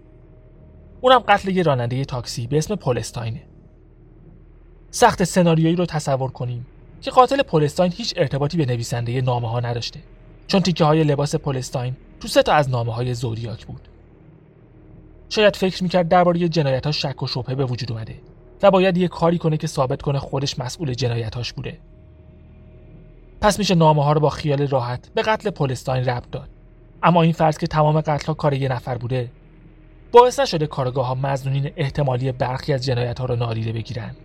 اونم 1.01 1.19
قتل 1.19 1.49
یه 1.49 1.63
راننده 1.63 2.05
تاکسی 2.05 2.47
به 2.47 2.57
اسم 2.57 2.75
پولستاینه 2.75 3.41
سخت 4.91 5.23
سناریویی 5.23 5.75
رو 5.75 5.85
تصور 5.85 6.31
کنیم. 6.31 6.65
که 7.05 7.11
قاتل 7.11 7.41
پولستاین 7.41 7.93
هیچ 7.95 8.13
ارتباطی 8.17 8.57
به 8.57 8.65
نویسنده 8.65 9.21
نامه 9.21 9.49
ها 9.49 9.59
نداشته 9.59 9.99
چون 10.47 10.61
تیکه 10.61 10.85
های 10.85 11.03
لباس 11.03 11.35
پولستاین 11.35 11.95
تو 12.19 12.27
سه 12.27 12.43
تا 12.43 12.53
از 12.53 12.69
نامه 12.69 12.93
های 12.93 13.13
زودیاک 13.13 13.65
بود. 13.65 13.87
شاید 15.29 15.55
فکر 15.55 15.83
می‌کرد 15.83 16.09
درباره 16.09 16.49
جنایت 16.49 16.85
ها 16.85 16.91
شک 16.91 17.23
و 17.23 17.27
شبهه 17.27 17.55
به 17.55 17.65
وجود 17.65 17.91
اومده 17.91 18.15
و 18.63 18.71
باید 18.71 18.97
یه 18.97 19.07
کاری 19.07 19.37
کنه 19.37 19.57
که 19.57 19.67
ثابت 19.67 20.01
کنه 20.01 20.19
خودش 20.19 20.59
مسئول 20.59 20.93
جنایتاش 20.93 21.53
بوده. 21.53 21.77
پس 23.41 23.59
میشه 23.59 23.75
نامه 23.75 24.03
ها 24.03 24.13
رو 24.13 24.19
با 24.19 24.29
خیال 24.29 24.67
راحت 24.67 25.09
به 25.13 25.21
قتل 25.21 25.49
پولستاین 25.49 26.05
ربط 26.05 26.29
داد. 26.31 26.49
اما 27.03 27.21
این 27.21 27.33
فرض 27.33 27.57
که 27.57 27.67
تمام 27.67 28.01
قتل 28.01 28.25
ها 28.25 28.33
کار 28.33 28.53
یه 28.53 28.69
نفر 28.69 28.97
بوده 28.97 29.31
باعث 30.11 30.39
نشده 30.39 30.67
کارگاه 30.67 31.07
ها 31.07 31.15
مزنونین 31.15 31.71
احتمالی 31.75 32.31
برخی 32.31 32.73
از 32.73 32.85
جنایت 32.85 33.19
ها 33.19 33.25
رو 33.25 33.35
نادیده 33.35 33.71
بگیرن. 33.71 34.15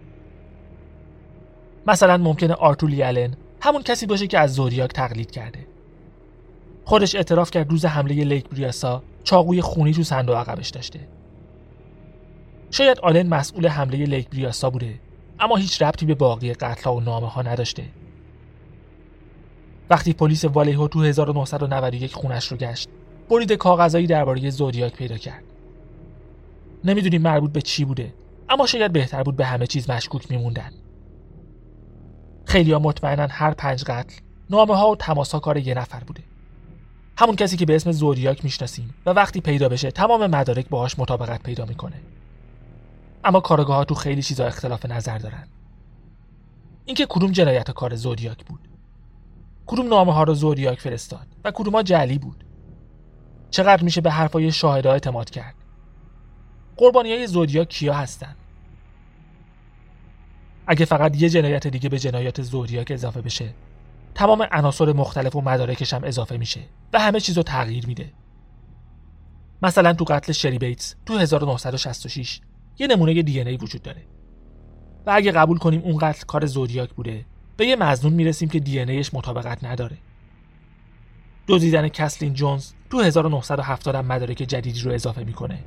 مثلا 1.86 2.16
ممکنه 2.16 2.54
آرتولی 2.54 3.02
آلن 3.02 3.34
همون 3.60 3.82
کسی 3.82 4.06
باشه 4.06 4.26
که 4.26 4.38
از 4.38 4.54
زوریاک 4.54 4.92
تقلید 4.92 5.30
کرده. 5.30 5.66
خودش 6.84 7.14
اعتراف 7.14 7.50
کرد 7.50 7.70
روز 7.70 7.84
حمله 7.84 8.24
لیک 8.24 8.48
بریاسا 8.48 9.02
چاقوی 9.24 9.60
خونی 9.60 9.92
تو 9.92 10.02
صندوق 10.02 10.36
عقبش 10.36 10.68
داشته. 10.68 11.00
شاید 12.70 12.98
آلن 12.98 13.26
مسئول 13.28 13.66
حمله 13.66 14.04
لیک 14.04 14.30
بریاسا 14.30 14.70
بوده 14.70 14.94
اما 15.40 15.56
هیچ 15.56 15.82
ربطی 15.82 16.06
به 16.06 16.14
باقی 16.14 16.52
قتل 16.52 16.90
و 16.90 17.00
نامه 17.00 17.28
ها 17.28 17.42
نداشته. 17.42 17.84
وقتی 19.90 20.12
پلیس 20.12 20.44
والیهو 20.44 20.88
تو 20.88 21.02
1991 21.02 22.14
خونه‌ش 22.14 22.46
رو 22.46 22.56
گشت 22.56 22.88
بریده 23.30 23.52
کاغذایی 23.52 24.06
درباره 24.06 24.50
زودیاک 24.50 24.96
پیدا 24.96 25.16
کرد. 25.16 25.42
نمی‌دونیم 26.84 27.22
مربوط 27.22 27.52
به 27.52 27.62
چی 27.62 27.84
بوده 27.84 28.14
اما 28.48 28.66
شاید 28.66 28.92
بهتر 28.92 29.22
بود 29.22 29.36
به 29.36 29.46
همه 29.46 29.66
چیز 29.66 29.90
مشکوک 29.90 30.30
میموندن. 30.30 30.72
خیلی 32.50 32.72
ها 32.72 32.78
مطمئنن 32.78 33.28
هر 33.30 33.54
پنج 33.54 33.84
قتل 33.84 34.14
نامه 34.50 34.76
ها 34.76 34.90
و 34.90 34.96
تماس 34.96 35.34
کار 35.34 35.56
یه 35.56 35.74
نفر 35.74 36.00
بوده. 36.00 36.22
همون 37.18 37.36
کسی 37.36 37.56
که 37.56 37.66
به 37.66 37.76
اسم 37.76 37.92
زودیاک 37.92 38.44
می‌شناسیم 38.44 38.94
و 39.06 39.10
وقتی 39.10 39.40
پیدا 39.40 39.68
بشه 39.68 39.90
تمام 39.90 40.26
مدارک 40.26 40.68
باهاش 40.68 40.98
مطابقت 40.98 41.42
پیدا 41.42 41.64
می‌کنه. 41.64 41.96
اما 43.24 43.40
کارگاه 43.40 43.76
ها 43.76 43.84
تو 43.84 43.94
خیلی 43.94 44.22
چیزا 44.22 44.46
اختلاف 44.46 44.86
نظر 44.86 45.18
دارن. 45.18 45.48
اینکه 46.84 47.06
کدوم 47.08 47.32
جنایت 47.32 47.70
کار 47.70 47.94
زودیاک 47.94 48.44
بود. 48.44 48.68
کدوم 49.66 49.88
نامه 49.88 50.14
ها 50.14 50.22
رو 50.22 50.34
زودیاک 50.34 50.80
فرستاد 50.80 51.26
و 51.44 51.50
کدوم 51.50 51.74
ها 51.74 51.82
جعلی 51.82 52.18
بود. 52.18 52.44
چقدر 53.50 53.82
میشه 53.82 54.00
به 54.00 54.10
حرفای 54.10 54.52
شاهدا 54.52 54.92
اعتماد 54.92 55.30
کرد؟ 55.30 55.54
قربانی 56.76 57.12
های 57.12 57.26
زودیاک 57.26 57.68
کیا 57.68 57.94
هستن؟ 57.94 58.36
اگه 60.70 60.84
فقط 60.84 61.22
یه 61.22 61.28
جنایت 61.28 61.66
دیگه 61.66 61.88
به 61.88 61.98
جنایات 61.98 62.42
زودیاک 62.42 62.90
اضافه 62.90 63.20
بشه 63.20 63.54
تمام 64.14 64.46
عناصر 64.52 64.92
مختلف 64.92 65.36
و 65.36 65.40
مدارکش 65.40 65.94
هم 65.94 66.04
اضافه 66.04 66.36
میشه 66.36 66.60
و 66.92 67.00
همه 67.00 67.20
چیز 67.20 67.36
رو 67.36 67.42
تغییر 67.42 67.86
میده. 67.86 68.12
مثلا 69.62 69.92
تو 69.92 70.04
قتل 70.04 70.32
شری 70.32 70.58
بیتس 70.58 70.94
تو 71.06 71.18
1966 71.18 72.40
یه 72.78 72.86
نمونه 72.86 73.22
دی 73.22 73.40
ای 73.40 73.56
وجود 73.56 73.82
داره. 73.82 74.02
و 75.06 75.10
اگه 75.14 75.32
قبول 75.32 75.58
کنیم 75.58 75.80
اون 75.80 75.98
قتل 75.98 76.26
کار 76.26 76.46
زودیاک 76.46 76.90
بوده 76.90 77.24
به 77.56 77.66
یه 77.66 77.76
مزنون 77.76 78.12
می‌رسیم 78.12 78.48
که 78.48 78.60
دی 78.60 78.78
ایش 78.78 79.14
مطابقت 79.14 79.64
نداره. 79.64 79.98
دزدیدن 81.48 81.88
کسلین 81.88 82.34
جونز 82.34 82.72
تو 82.90 83.00
1970 83.00 83.94
هم 83.94 84.06
مدارک 84.06 84.36
جدیدی 84.36 84.80
رو 84.80 84.92
اضافه 84.92 85.24
می‌کنه 85.24 85.58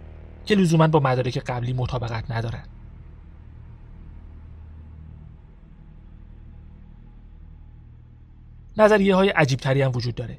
که 0.45 0.55
لزوما 0.55 0.87
با 0.87 0.99
مدارک 0.99 1.37
قبلی 1.37 1.73
مطابقت 1.73 2.31
ندارن. 2.31 2.63
نظریه 8.77 9.15
های 9.15 9.29
عجیب 9.29 9.59
تری 9.59 9.81
هم 9.81 9.91
وجود 9.95 10.15
داره. 10.15 10.37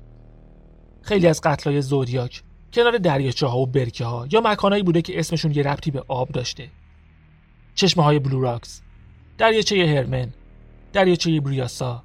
خیلی 1.03 1.27
از 1.27 1.41
قتل 1.41 1.71
های 1.71 1.83
زودیاک 1.83 2.43
کنار 2.73 2.99
دریاچه 2.99 3.47
ها 3.47 3.59
و 3.59 3.67
برکه 3.67 4.05
ها 4.05 4.27
یا 4.33 4.41
مکانهایی 4.41 4.83
بوده 4.83 5.03
که 5.03 5.19
اسمشون 5.19 5.51
یه 5.55 5.63
ربطی 5.63 5.91
به 5.91 6.05
آب 6.09 6.29
داشته. 6.29 6.69
چشمه 7.75 8.05
های 8.05 8.19
بلو 8.19 8.41
راکس 8.41 8.83
دریاچه 9.39 9.87
هرمن 9.87 10.33
دریاچه 10.93 11.41
بریاسا. 11.41 12.03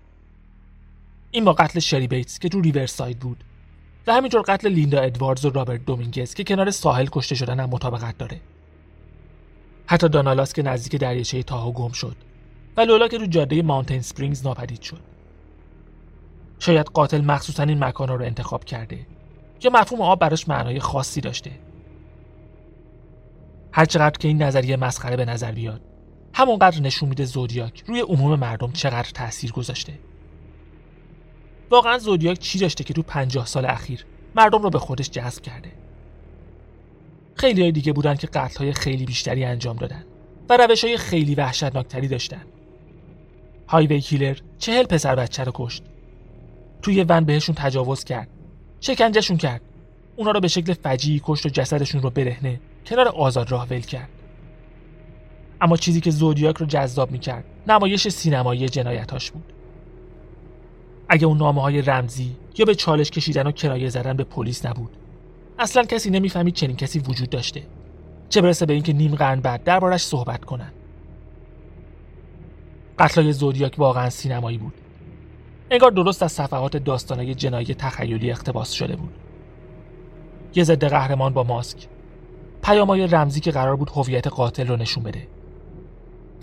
این 1.31 1.45
با 1.45 1.53
قتل 1.53 1.79
شری 1.79 2.07
بیتس 2.07 2.39
که 2.39 2.49
تو 2.49 2.61
ریورساید 2.61 3.19
بود 3.19 3.43
و 4.07 4.13
همینطور 4.13 4.41
قتل 4.41 4.69
لیندا 4.69 5.01
ادواردز 5.01 5.45
و 5.45 5.49
رابرت 5.49 5.85
دومینگز 5.85 6.33
که 6.33 6.43
کنار 6.43 6.71
ساحل 6.71 7.07
کشته 7.11 7.35
شدن 7.35 7.59
هم 7.59 7.69
مطابقت 7.69 8.17
داره. 8.17 8.41
حتی 9.85 10.09
دانا 10.09 10.31
لس 10.31 10.53
که 10.53 10.61
نزدیک 10.61 11.01
دریاچه 11.01 11.43
تاهو 11.43 11.71
گم 11.71 11.91
شد 11.91 12.15
و 12.77 12.81
لولا 12.81 13.07
که 13.07 13.17
رو 13.17 13.25
جاده 13.25 13.61
ماونتین 13.61 14.01
سپرینگز 14.01 14.45
ناپدید 14.45 14.81
شد. 14.81 15.01
شاید 16.59 16.85
قاتل 16.85 17.21
مخصوصا 17.21 17.63
این 17.63 17.83
مکانها 17.83 18.15
رو 18.15 18.25
انتخاب 18.25 18.63
کرده. 18.63 18.99
یا 19.63 19.71
مفهوم 19.73 20.01
آب 20.01 20.19
براش 20.19 20.47
معنای 20.47 20.79
خاصی 20.79 21.21
داشته. 21.21 21.51
هرچقدر 23.71 24.17
که 24.17 24.27
این 24.27 24.43
نظریه 24.43 24.77
مسخره 24.77 25.17
به 25.17 25.25
نظر 25.25 25.51
بیاد 25.51 25.81
همونقدر 26.33 26.81
نشون 26.81 27.09
میده 27.09 27.25
زودیاک 27.25 27.83
روی 27.87 27.99
عموم 27.99 28.39
مردم 28.39 28.71
چقدر 28.71 29.09
تاثیر 29.13 29.51
گذاشته. 29.51 29.93
واقعا 31.69 31.97
زودیاک 31.97 32.39
چی 32.39 32.59
داشته 32.59 32.83
که 32.83 32.93
تو 32.93 33.01
پنجاه 33.01 33.45
سال 33.45 33.65
اخیر 33.65 34.05
مردم 34.35 34.61
رو 34.61 34.69
به 34.69 34.79
خودش 34.79 35.09
جذب 35.09 35.41
کرده؟ 35.41 35.71
خیلی 37.35 37.61
های 37.61 37.71
دیگه 37.71 37.93
بودن 37.93 38.15
که 38.15 38.27
قتل 38.27 38.63
های 38.63 38.73
خیلی 38.73 39.05
بیشتری 39.05 39.45
انجام 39.45 39.75
دادن 39.75 40.03
و 40.49 40.57
روش 40.57 40.83
های 40.83 40.97
خیلی 40.97 41.35
وحشتناکتری 41.35 42.07
داشتن. 42.07 42.45
هایوی 43.67 44.01
کیلر 44.01 44.37
چهل 44.57 44.83
پسر 44.83 45.15
بچه 45.15 45.43
رو 45.43 45.51
کشت. 45.55 45.83
توی 46.81 47.03
ون 47.03 47.25
بهشون 47.25 47.55
تجاوز 47.55 48.03
کرد. 48.03 48.27
شکنجهشون 48.81 49.37
کرد. 49.37 49.61
اونا 50.15 50.31
رو 50.31 50.39
به 50.39 50.47
شکل 50.47 50.73
فجیعی 50.73 51.21
کشت 51.23 51.45
و 51.45 51.49
جسدشون 51.49 52.01
رو 52.01 52.09
برهنه. 52.09 52.59
کنار 52.85 53.07
آزاد 53.07 53.51
راه 53.51 53.67
ول 53.69 53.79
کرد. 53.79 54.09
اما 55.61 55.77
چیزی 55.77 56.01
که 56.01 56.11
زودیاک 56.11 56.57
رو 56.57 56.65
جذاب 56.65 57.11
می‌کرد 57.11 57.43
نمایش 57.67 58.07
سینمایی 58.07 58.69
جنایتاش 58.69 59.31
بود. 59.31 59.53
اگه 61.09 61.27
اون 61.27 61.37
نامه 61.37 61.61
های 61.61 61.81
رمزی 61.81 62.35
یا 62.57 62.65
به 62.65 62.75
چالش 62.75 63.11
کشیدن 63.11 63.47
و 63.47 63.51
کرایه 63.51 63.89
زدن 63.89 64.13
به 64.13 64.23
پلیس 64.23 64.65
نبود 64.65 64.97
اصلا 65.59 65.83
کسی 65.83 66.09
نمی‌فهمید 66.09 66.53
چنین 66.53 66.75
کسی 66.75 66.99
وجود 66.99 67.29
داشته. 67.29 67.63
چه 68.29 68.41
برسه 68.41 68.65
به 68.65 68.73
اینکه 68.73 68.93
نیم 68.93 69.15
قرن 69.15 69.39
بعد 69.39 69.63
دربارش 69.63 70.01
صحبت 70.01 70.45
کنن. 70.45 70.71
قتلای 72.99 73.33
زودیاک 73.33 73.75
واقعا 73.77 74.09
سینمایی 74.09 74.57
بود. 74.57 74.73
انگار 75.71 75.91
درست 75.91 76.23
از 76.23 76.31
صفحات 76.31 76.77
داستانهای 76.77 77.35
جنایی 77.35 77.65
تخیلی 77.65 78.31
اقتباس 78.31 78.71
شده 78.71 78.95
بود. 78.95 79.13
یه 80.55 80.63
ضد 80.63 80.85
قهرمان 80.85 81.33
با 81.33 81.43
ماسک. 81.43 81.87
پیامای 82.63 83.07
رمزی 83.07 83.39
که 83.39 83.51
قرار 83.51 83.75
بود 83.75 83.91
هویت 83.95 84.27
قاتل 84.27 84.67
رو 84.67 84.75
نشون 84.75 85.03
بده. 85.03 85.27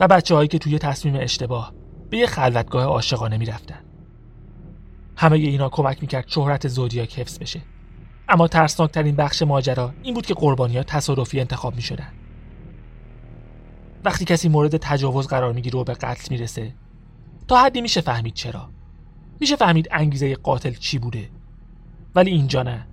و 0.00 0.08
بچه 0.08 0.34
هایی 0.34 0.48
که 0.48 0.58
توی 0.58 0.78
تصمیم 0.78 1.16
اشتباه 1.16 1.72
به 2.10 2.16
یه 2.16 2.26
خلوتگاه 2.26 2.84
عاشقانه 2.84 3.38
می‌رفتن. 3.38 3.80
همه 5.16 5.36
اینا 5.36 5.68
کمک 5.68 5.98
می‌کرد 6.00 6.24
شهرت 6.28 6.68
زودیاک 6.68 7.18
حفظ 7.18 7.38
بشه. 7.38 7.60
اما 8.28 8.48
ترسناکترین 8.48 9.16
بخش 9.16 9.42
ماجرا 9.42 9.92
این 10.02 10.14
بود 10.14 10.26
که 10.26 10.34
قربانی 10.34 10.76
ها 10.76 10.82
تصادفی 10.82 11.40
انتخاب 11.40 11.76
می 11.76 11.82
شدن. 11.82 12.12
وقتی 14.04 14.24
کسی 14.24 14.48
مورد 14.48 14.76
تجاوز 14.76 15.26
قرار 15.26 15.52
می‌گیره 15.52 15.78
و 15.78 15.84
به 15.84 15.94
قتل 15.94 16.26
می‌رسه 16.30 16.74
تا 17.48 17.56
حدی 17.56 17.80
میشه 17.80 18.00
فهمید 18.00 18.34
چرا. 18.34 18.68
میشه 19.40 19.56
فهمید 19.56 19.88
انگیزه 19.90 20.34
قاتل 20.34 20.72
چی 20.72 20.98
بوده. 20.98 21.28
ولی 22.14 22.30
اینجا 22.30 22.62
نه. 22.62 22.86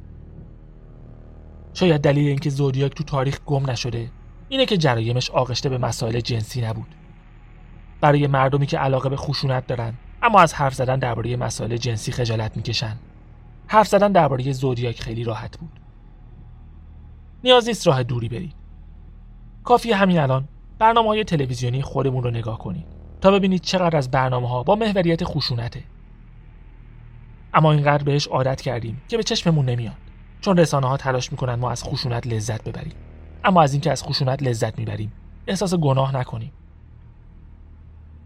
شاید 1.73 2.01
دلیل 2.01 2.27
اینکه 2.27 2.49
زودیاک 2.49 2.93
تو 2.93 3.03
تاریخ 3.03 3.39
گم 3.45 3.69
نشده 3.69 4.11
اینه 4.49 4.65
که 4.65 4.77
جرایمش 4.77 5.31
آغشته 5.31 5.69
به 5.69 5.77
مسائل 5.77 6.19
جنسی 6.19 6.61
نبود. 6.61 6.95
برای 8.01 8.27
مردمی 8.27 8.65
که 8.65 8.77
علاقه 8.77 9.09
به 9.09 9.15
خشونت 9.15 9.67
دارن 9.67 9.93
اما 10.21 10.39
از 10.39 10.53
حرف 10.53 10.73
زدن 10.73 10.99
درباره 10.99 11.35
مسائل 11.35 11.77
جنسی 11.77 12.11
خجالت 12.11 12.57
می‌کشن. 12.57 12.95
حرف 13.67 13.87
زدن 13.87 14.11
درباره 14.11 14.51
زودیاک 14.51 15.01
خیلی 15.01 15.23
راحت 15.23 15.57
بود. 15.57 15.79
نیاز 17.43 17.67
نیست 17.67 17.87
راه 17.87 18.03
دوری 18.03 18.29
برید. 18.29 18.55
کافی 19.63 19.91
همین 19.91 20.19
الان 20.19 20.47
برنامه 20.79 21.07
های 21.07 21.23
تلویزیونی 21.23 21.81
خودمون 21.81 22.23
رو 22.23 22.31
نگاه 22.31 22.57
کنید 22.57 22.85
تا 23.21 23.31
ببینید 23.31 23.61
چقدر 23.61 23.97
از 23.97 24.11
برنامه 24.11 24.49
ها 24.49 24.63
با 24.63 24.75
محوریت 24.75 25.23
خشونته 25.23 25.83
اما 27.53 27.71
اینقدر 27.71 28.03
بهش 28.03 28.27
عادت 28.27 28.61
کردیم 28.61 29.01
که 29.07 29.17
به 29.17 29.23
چشممون 29.23 29.65
نمیاد. 29.65 29.95
چون 30.41 30.57
رسانه 30.57 30.87
ها 30.87 30.97
تلاش 30.97 31.31
می‌کنن 31.31 31.55
ما 31.55 31.71
از 31.71 31.83
خشونت 31.83 32.27
لذت 32.27 32.63
ببریم. 32.63 32.93
اما 33.43 33.61
از 33.61 33.73
اینکه 33.73 33.91
از 33.91 34.03
خشونت 34.03 34.43
لذت 34.43 34.79
می‌بریم 34.79 35.13
احساس 35.47 35.73
گناه 35.73 36.17
نکنیم. 36.17 36.51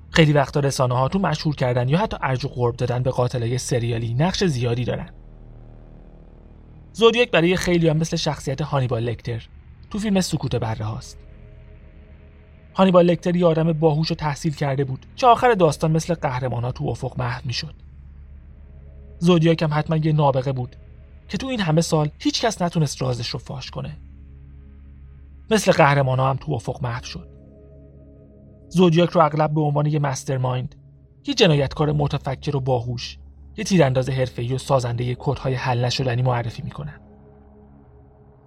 خیلی 0.09 0.33
وقتا 0.33 0.59
رسانه 0.59 0.95
ها 0.95 1.07
تو 1.07 1.19
مشهور 1.19 1.55
کردن 1.55 1.89
یا 1.89 1.97
حتی 1.97 2.17
ارج 2.21 2.45
و 2.45 2.47
قرب 2.47 2.75
دادن 2.75 3.03
به 3.03 3.11
قاتلای 3.11 3.57
سریالی 3.57 4.13
نقش 4.13 4.43
زیادی 4.43 4.85
دارن. 4.85 5.09
زودیاک 6.93 7.31
برای 7.31 7.55
خیلی 7.55 7.89
هم 7.89 7.97
مثل 7.97 8.17
شخصیت 8.17 8.61
هانیبال 8.61 9.03
لکتر 9.03 9.47
تو 9.89 9.99
فیلم 9.99 10.21
سکوت 10.21 10.55
بره 10.55 10.85
هاست. 10.85 11.19
هانیبال 12.73 13.05
لکتر 13.05 13.35
یه 13.35 13.45
آدم 13.45 13.73
باهوش 13.73 14.11
و 14.11 14.15
تحصیل 14.15 14.55
کرده 14.55 14.83
بود 14.83 15.05
که 15.15 15.27
آخر 15.27 15.53
داستان 15.53 15.91
مثل 15.91 16.13
قهرمان 16.13 16.71
تو 16.71 16.85
افق 16.85 17.19
محو 17.19 17.41
می‌شد. 17.45 17.86
زودیاک 19.19 19.61
هم 19.61 19.69
حتما 19.73 19.97
یه 19.97 20.13
نابغه 20.13 20.51
بود 20.51 20.75
که 21.27 21.37
تو 21.37 21.47
این 21.47 21.59
همه 21.59 21.81
سال 21.81 22.09
هیچ 22.19 22.45
کس 22.45 22.61
نتونست 22.61 23.01
رازش 23.01 23.29
رو 23.29 23.39
فاش 23.39 23.71
کنه. 23.71 23.97
مثل 25.51 25.71
قهرمان 25.71 26.19
هم 26.19 26.37
تو 26.41 26.53
افق 26.53 26.83
محو 26.83 27.03
شد. 27.03 27.29
زودیاک 28.69 29.09
رو 29.09 29.21
اغلب 29.21 29.53
به 29.53 29.61
عنوان 29.61 29.85
یه 29.85 29.99
مسترمایند 29.99 30.75
یه 31.27 31.33
جنایتکار 31.33 31.91
متفکر 31.91 32.55
و 32.55 32.59
باهوش 32.59 33.17
یه 33.57 33.63
تیرانداز 33.63 34.09
حرفه‌ای 34.09 34.53
و 34.53 34.57
سازنده 34.57 35.15
کدهای 35.15 35.53
حل 35.53 35.85
نشدنی 35.85 36.21
معرفی 36.21 36.61
می‌کنن. 36.61 37.01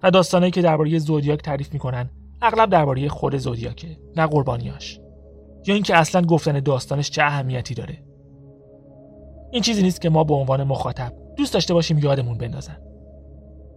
و 0.03 0.11
داستانهایی 0.11 0.51
که 0.51 0.61
درباره 0.61 0.99
زودیاک 0.99 1.41
تعریف 1.41 1.73
می‌کنن 1.73 2.09
اغلب 2.41 2.69
درباره 2.69 3.09
خود 3.09 3.37
زودیاکه 3.37 3.97
نه 4.17 4.27
قربانیاش. 4.27 4.99
یا 5.67 5.73
اینکه 5.73 5.95
اصلا 5.95 6.21
گفتن 6.21 6.59
داستانش 6.59 7.09
چه 7.09 7.23
اهمیتی 7.23 7.73
داره. 7.73 8.03
این 9.51 9.61
چیزی 9.61 9.83
نیست 9.83 10.01
که 10.01 10.09
ما 10.09 10.23
به 10.23 10.33
عنوان 10.33 10.63
مخاطب 10.63 11.13
دوست 11.37 11.53
داشته 11.53 11.73
باشیم 11.73 11.97
یادمون 11.97 12.37
بندازن. 12.37 12.77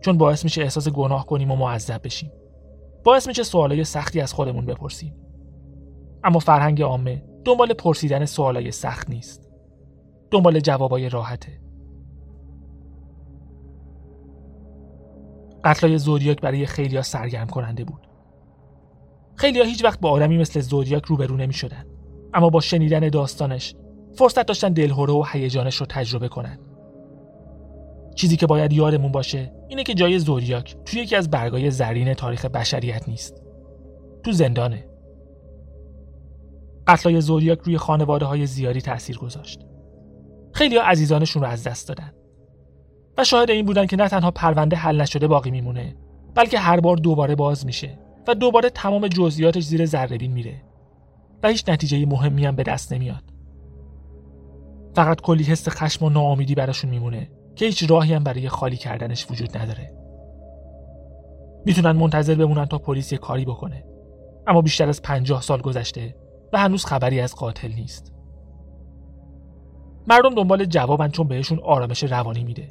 چون 0.01 0.19
باعث 0.19 0.45
میشه 0.45 0.63
احساس 0.63 0.89
گناه 0.89 1.27
کنیم 1.27 1.51
و 1.51 1.57
معذب 1.57 2.01
بشیم. 2.05 2.33
باعث 3.05 3.29
میشه 3.29 3.43
سوالای 3.43 3.85
سختی 3.85 4.21
از 4.21 4.33
خودمون 4.33 4.67
بپرسیم. 4.67 5.15
اما 6.25 6.39
فرهنگ 6.39 6.83
عامه 6.83 7.23
دنبال 7.45 7.73
پرسیدن 7.73 8.25
سوالای 8.25 8.71
سخت 8.71 9.11
نیست. 9.11 9.51
دنبال 10.31 10.61
جوابای 10.61 11.09
راحته. 11.09 11.61
قتلای 15.65 15.99
زودیاک 15.99 16.41
برای 16.41 16.67
خیلیا 16.67 17.03
سرگرم 17.03 17.47
کننده 17.47 17.85
بود. 17.85 18.09
خیلیا 19.35 19.65
هیچ 19.65 19.85
وقت 19.85 20.01
با 20.01 20.11
آدمی 20.11 20.39
مثل 20.39 20.61
زودیاک 20.61 21.05
روبرو 21.05 21.37
نمی 21.37 21.53
شدن. 21.53 21.87
اما 22.35 22.51
با 22.51 22.61
شنیدن 22.61 23.09
داستانش 23.09 23.75
فرصت 24.15 24.47
داشتن 24.47 24.73
دلهوره 24.73 25.13
و 25.13 25.25
هیجانش 25.33 25.77
رو 25.77 25.87
تجربه 25.87 26.29
کنن. 26.29 26.59
چیزی 28.15 28.37
که 28.37 28.47
باید 28.47 28.73
یادمون 28.73 29.13
باشه 29.13 29.53
اینه 29.69 29.83
که 29.83 29.95
جای 29.95 30.19
زودیاک 30.19 30.77
توی 30.85 31.01
یکی 31.01 31.17
از 31.17 31.31
برگای 31.31 31.71
زرین 31.71 32.15
تاریخ 32.15 32.45
بشریت 32.45 33.09
نیست. 33.09 33.43
تو 34.23 34.33
زندانه. 34.33 34.87
قتلای 36.87 37.21
زودیاک 37.21 37.59
روی 37.59 37.79
خانواده 37.79 38.25
های 38.25 38.47
زیادی 38.47 38.81
تاثیر 38.81 39.19
گذاشت. 39.19 39.61
خیلی 40.53 40.77
ها 40.77 40.83
عزیزانشون 40.83 41.43
رو 41.43 41.49
از 41.49 41.65
دست 41.65 41.89
دادن. 41.89 42.13
و 43.19 43.25
شاهد 43.25 43.51
این 43.51 43.67
بودن 43.67 43.87
که 43.87 43.97
نه 43.97 44.09
تنها 44.09 44.31
پرونده 44.31 44.77
حل 44.77 45.01
نشده 45.01 45.27
باقی 45.27 45.51
میمونه 45.51 45.97
بلکه 46.35 46.59
هر 46.59 46.81
بار 46.81 46.97
دوباره 46.97 47.35
باز 47.35 47.67
میشه 47.67 47.99
و 48.29 48.35
دوباره 48.35 48.71
تمام 48.71 49.09
جزئیاتش 49.09 49.63
زیر 49.63 49.87
ذره 49.87 50.29
میره. 50.29 50.63
و 51.43 51.49
هیچ 51.49 51.69
نتیجه 51.69 52.07
مهمی 52.07 52.47
هم 52.47 52.57
به 52.57 52.63
دست 52.63 52.93
نمیاد. 52.93 53.34
فقط 54.95 55.21
کلی 55.21 55.45
حس 55.45 55.69
خشم 55.69 56.05
و 56.05 56.11
ناامیدی 56.11 56.55
براشون 56.55 56.91
میمونه 56.91 57.31
که 57.57 57.67
هیچ 57.67 57.91
راهی 57.91 58.15
هم 58.15 58.25
برای 58.25 58.49
خالی 58.49 58.77
کردنش 58.77 59.31
وجود 59.31 59.57
نداره. 59.59 59.95
می‌تونن 61.67 61.93
منتظر 61.93 62.35
بمونن 62.35 62.67
تا 62.67 62.79
پلیس 62.79 63.13
یه 63.13 63.19
کاری 63.19 63.45
بکنه. 63.45 63.85
اما 64.47 64.63
بیشتر 64.63 64.89
از 64.89 65.03
پنجاه 65.03 65.43
سال 65.43 65.61
گذشته 65.61 66.17
و 66.53 66.59
هنوز 66.59 66.85
خبری 66.85 67.21
از 67.21 67.35
قاتل 67.35 67.73
نیست. 67.73 68.13
مردم 70.07 70.35
دنبال 70.35 70.65
جوابن 70.65 71.09
چون 71.09 71.29
بهشون 71.29 71.61
آرامش 71.65 72.05
روانی 72.05 72.45
میده. 72.45 72.69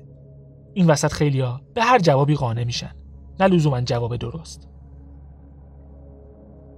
این 0.74 0.88
وسط 0.88 1.12
خیلیا 1.12 1.62
به 1.74 1.84
هر 1.84 2.00
جوابی 2.00 2.36
قانع 2.36 2.64
میشن. 2.64 2.92
نه 3.40 3.48
لزوما 3.48 3.82
جواب 3.82 4.16
درست. 4.16 4.70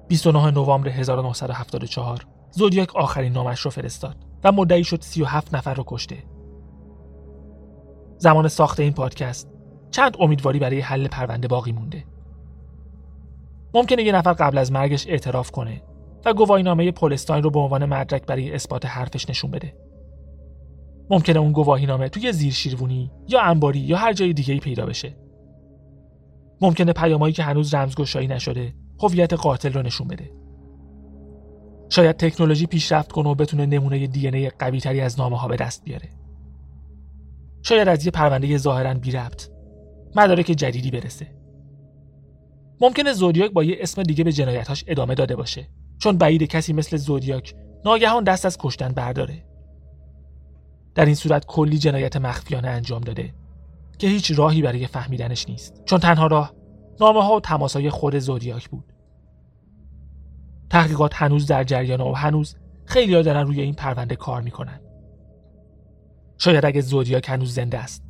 29 0.07 0.51
نوامبر 0.51 0.89
1974 0.89 2.25
زودیاک 2.55 2.95
آخرین 2.95 3.33
نامش 3.33 3.59
رو 3.59 3.71
فرستاد 3.71 4.15
و 4.43 4.51
مدعی 4.51 4.83
شد 4.83 5.01
37 5.01 5.55
نفر 5.55 5.73
رو 5.73 5.83
کشته. 5.87 6.23
زمان 8.17 8.47
ساخت 8.47 8.79
این 8.79 8.93
پادکست 8.93 9.49
چند 9.91 10.17
امیدواری 10.19 10.59
برای 10.59 10.79
حل 10.79 11.07
پرونده 11.07 11.47
باقی 11.47 11.71
مونده. 11.71 12.05
ممکنه 13.73 14.03
یه 14.03 14.11
نفر 14.11 14.33
قبل 14.33 14.57
از 14.57 14.71
مرگش 14.71 15.07
اعتراف 15.07 15.51
کنه 15.51 15.81
و 16.25 16.33
گواهینامه 16.33 16.91
پولستاین 16.91 17.43
رو 17.43 17.49
به 17.49 17.59
عنوان 17.59 17.85
مدرک 17.85 18.25
برای 18.25 18.53
اثبات 18.53 18.85
حرفش 18.85 19.29
نشون 19.29 19.51
بده. 19.51 19.75
ممکنه 21.09 21.39
اون 21.39 21.51
گواهینامه 21.51 22.09
توی 22.09 22.31
زیر 22.31 22.53
شیروونی 22.53 23.11
یا 23.27 23.41
انباری 23.41 23.79
یا 23.79 23.97
هر 23.97 24.13
جای 24.13 24.33
دیگه 24.33 24.53
ای 24.53 24.59
پیدا 24.59 24.85
بشه. 24.85 25.17
ممکنه 26.61 26.93
پیامایی 26.93 27.33
که 27.33 27.43
هنوز 27.43 27.73
رمزگشایی 27.73 28.27
نشده 28.27 28.73
هویت 29.03 29.33
قاتل 29.33 29.73
رو 29.73 29.81
نشون 29.81 30.07
بده. 30.07 30.44
شاید 31.89 32.17
تکنولوژی 32.17 32.65
پیشرفت 32.65 33.11
کنه 33.11 33.29
و 33.29 33.35
بتونه 33.35 33.65
نمونه 33.65 34.07
دی 34.07 34.27
ان 34.27 34.49
قوی 34.59 34.79
تری 34.79 35.01
از 35.01 35.19
نامه 35.19 35.37
ها 35.37 35.47
به 35.47 35.55
دست 35.55 35.83
بیاره. 35.83 36.09
شاید 37.61 37.87
از 37.87 38.05
یه 38.05 38.11
پرونده 38.11 38.57
ظاهرا 38.57 38.93
بی 38.93 39.11
ربط 39.11 39.49
مدارک 40.15 40.45
جدیدی 40.45 40.91
برسه. 40.91 41.27
ممکنه 42.81 43.13
زودیاک 43.13 43.51
با 43.51 43.63
یه 43.63 43.77
اسم 43.79 44.03
دیگه 44.03 44.23
به 44.23 44.31
جنایتاش 44.31 44.83
ادامه 44.87 45.15
داده 45.15 45.35
باشه 45.35 45.67
چون 45.99 46.17
بعید 46.17 46.43
کسی 46.43 46.73
مثل 46.73 46.97
زودیاک 46.97 47.55
ناگهان 47.85 48.23
دست 48.23 48.45
از 48.45 48.57
کشتن 48.57 48.89
برداره. 48.89 49.45
در 50.95 51.05
این 51.05 51.15
صورت 51.15 51.45
کلی 51.45 51.77
جنایت 51.77 52.17
مخفیانه 52.17 52.67
انجام 52.67 53.01
داده 53.01 53.33
که 53.97 54.07
هیچ 54.07 54.31
راهی 54.39 54.61
برای 54.61 54.87
فهمیدنش 54.87 55.49
نیست 55.49 55.81
چون 55.85 55.99
تنها 55.99 56.27
راه 56.27 56.53
نامه 56.99 57.23
ها 57.23 57.35
و 57.35 57.39
تماسهای 57.39 57.89
خود 57.89 58.19
زودیاک 58.19 58.69
بود. 58.69 58.94
تحقیقات 60.75 61.15
هنوز 61.15 61.47
در 61.47 61.63
جریان 61.63 62.01
و 62.01 62.13
هنوز 62.13 62.55
خیلی 62.85 63.15
ها 63.15 63.21
دارن 63.21 63.47
روی 63.47 63.61
این 63.61 63.73
پرونده 63.73 64.15
کار 64.15 64.41
می‌کنن. 64.41 64.79
شاید 66.37 66.65
اگه 66.65 66.81
زودیاک 66.81 67.29
هنوز 67.29 67.53
زنده 67.53 67.77
است. 67.77 68.03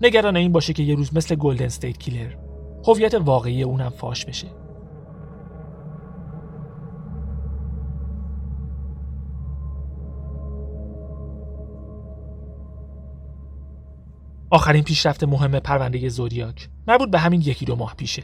نگران 0.00 0.36
این 0.36 0.52
باشه 0.52 0.72
که 0.72 0.82
یه 0.82 0.94
روز 0.94 1.16
مثل 1.16 1.34
گلدن 1.34 1.64
استیت 1.64 1.98
کیلر 1.98 2.34
هویت 2.86 3.14
واقعی 3.14 3.62
اونم 3.62 3.88
فاش 3.88 4.24
بشه. 4.24 4.48
آخرین 14.50 14.84
پیشرفت 14.84 15.24
مهم 15.24 15.58
پرونده 15.58 16.08
زودیاک 16.08 16.68
مربوط 16.88 17.10
به 17.10 17.18
همین 17.18 17.40
یکی 17.40 17.64
دو 17.64 17.76
ماه 17.76 17.94
پیشه. 17.96 18.22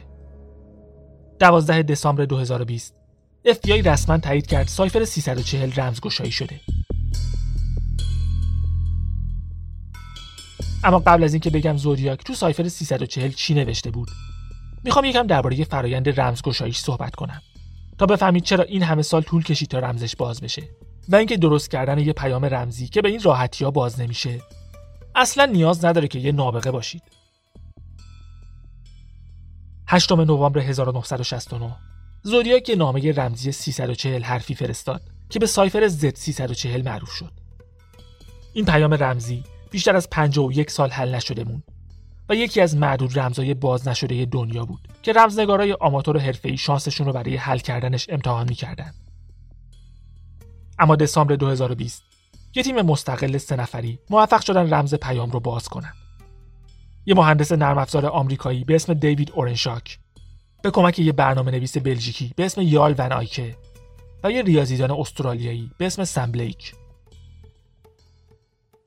12 1.39 1.83
دسامبر 1.83 2.25
2020 2.25 3.02
FBI 3.45 3.87
رسما 3.87 4.17
تایید 4.17 4.47
کرد 4.47 4.67
سایفر 4.67 5.05
340 5.05 5.71
رمزگشایی 5.73 6.31
شده. 6.31 6.59
اما 10.83 10.99
قبل 10.99 11.23
از 11.23 11.33
اینکه 11.33 11.49
بگم 11.49 11.77
زودیاک 11.77 12.23
تو 12.23 12.33
سایفر 12.33 12.67
340 12.67 13.31
چی 13.31 13.53
نوشته 13.53 13.91
بود؟ 13.91 14.09
می‌خوام 14.83 15.05
یکم 15.05 15.27
درباره 15.27 15.63
فرایند 15.63 16.19
رمزگشاییش 16.19 16.77
صحبت 16.77 17.15
کنم 17.15 17.41
تا 17.97 18.05
بفهمید 18.05 18.43
چرا 18.43 18.63
این 18.63 18.83
همه 18.83 19.01
سال 19.01 19.21
طول 19.21 19.43
کشید 19.43 19.69
تا 19.69 19.79
رمزش 19.79 20.15
باز 20.15 20.41
بشه 20.41 20.69
و 21.09 21.15
اینکه 21.15 21.37
درست 21.37 21.71
کردن 21.71 21.99
یه 21.99 22.13
پیام 22.13 22.45
رمزی 22.45 22.87
که 22.87 23.01
به 23.01 23.09
این 23.09 23.21
راحتی 23.21 23.63
ها 23.63 23.71
باز 23.71 23.99
نمیشه 23.99 24.41
اصلا 25.15 25.45
نیاز 25.45 25.85
نداره 25.85 26.07
که 26.07 26.19
یه 26.19 26.31
نابغه 26.31 26.71
باشید. 26.71 27.03
8 29.87 30.11
نوامبر 30.11 30.59
1969 30.59 31.75
زودیاک 32.25 32.69
یه 32.69 32.75
نامه 32.75 33.11
رمزی 33.11 33.51
340 33.51 34.23
حرفی 34.23 34.55
فرستاد 34.55 35.01
که 35.29 35.39
به 35.39 35.45
سایفر 35.45 35.89
Z340 35.89 36.65
معروف 36.65 37.09
شد. 37.09 37.31
این 38.53 38.65
پیام 38.65 38.93
رمزی 38.93 39.43
بیشتر 39.71 39.95
از 39.95 40.09
51 40.09 40.71
سال 40.71 40.89
حل 40.89 41.15
نشده 41.15 41.43
موند 41.43 41.63
و 42.29 42.35
یکی 42.35 42.61
از 42.61 42.77
معدود 42.77 43.19
رمزهای 43.19 43.53
باز 43.53 43.87
نشده 43.87 44.25
دنیا 44.25 44.65
بود 44.65 44.87
که 45.01 45.13
رمزنگارای 45.13 45.73
آماتور 45.73 46.17
حرفه‌ای 46.17 46.57
شانسشون 46.57 47.07
رو 47.07 47.13
برای 47.13 47.35
حل 47.35 47.57
کردنش 47.57 48.05
امتحان 48.09 48.49
می‌کردن. 48.49 48.93
اما 50.79 50.95
دسامبر 50.95 51.35
2020 51.35 52.03
یه 52.55 52.63
تیم 52.63 52.81
مستقل 52.81 53.37
سه 53.37 53.55
نفری 53.55 53.99
موفق 54.09 54.41
شدن 54.41 54.73
رمز 54.73 54.95
پیام 54.95 55.31
رو 55.31 55.39
باز 55.39 55.67
کنن. 55.67 55.93
یه 57.05 57.15
مهندس 57.15 57.51
نرم 57.51 57.77
افزار 57.77 58.05
آمریکایی 58.05 58.63
به 58.63 58.75
اسم 58.75 58.93
دیوید 58.93 59.31
اورنشاک 59.31 59.99
به 60.63 60.71
کمک 60.71 60.99
یه 60.99 61.11
برنامه 61.11 61.51
نویس 61.51 61.77
بلژیکی 61.77 62.33
به 62.35 62.45
اسم 62.45 62.61
یال 62.61 62.95
ون 62.97 63.11
آیکه 63.11 63.55
و 64.23 64.31
یه 64.31 64.41
ریاضیدان 64.41 64.91
استرالیایی 64.91 65.71
به 65.77 65.85
اسم 65.85 66.03
سم 66.03 66.31
بلیک. 66.31 66.73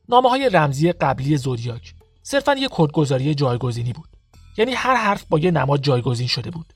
نامه 0.09 0.31
های 0.31 0.51
رمزی 0.53 0.93
قبلی 0.93 1.37
زودیاک 1.37 1.95
صرفا 2.23 2.55
یه 2.55 2.69
کدگذاری 2.71 3.35
جایگزینی 3.35 3.93
بود. 3.93 4.09
یعنی 4.57 4.73
هر 4.73 4.97
حرف 4.97 5.25
با 5.25 5.39
یه 5.39 5.51
نماد 5.51 5.83
جایگزین 5.83 6.27
شده 6.27 6.51
بود. 6.51 6.73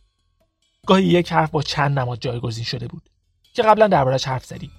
گاهی 0.87 1.05
یک 1.05 1.33
حرف 1.33 1.51
با 1.51 1.63
چند 1.63 1.99
نماد 1.99 2.19
جایگزین 2.19 2.65
شده 2.65 2.89
بود 2.89 3.11
که 3.55 3.63
قبلا 3.63 3.87
دربارش 3.87 4.29
حرف 4.29 4.45
زدیم. 4.45 4.71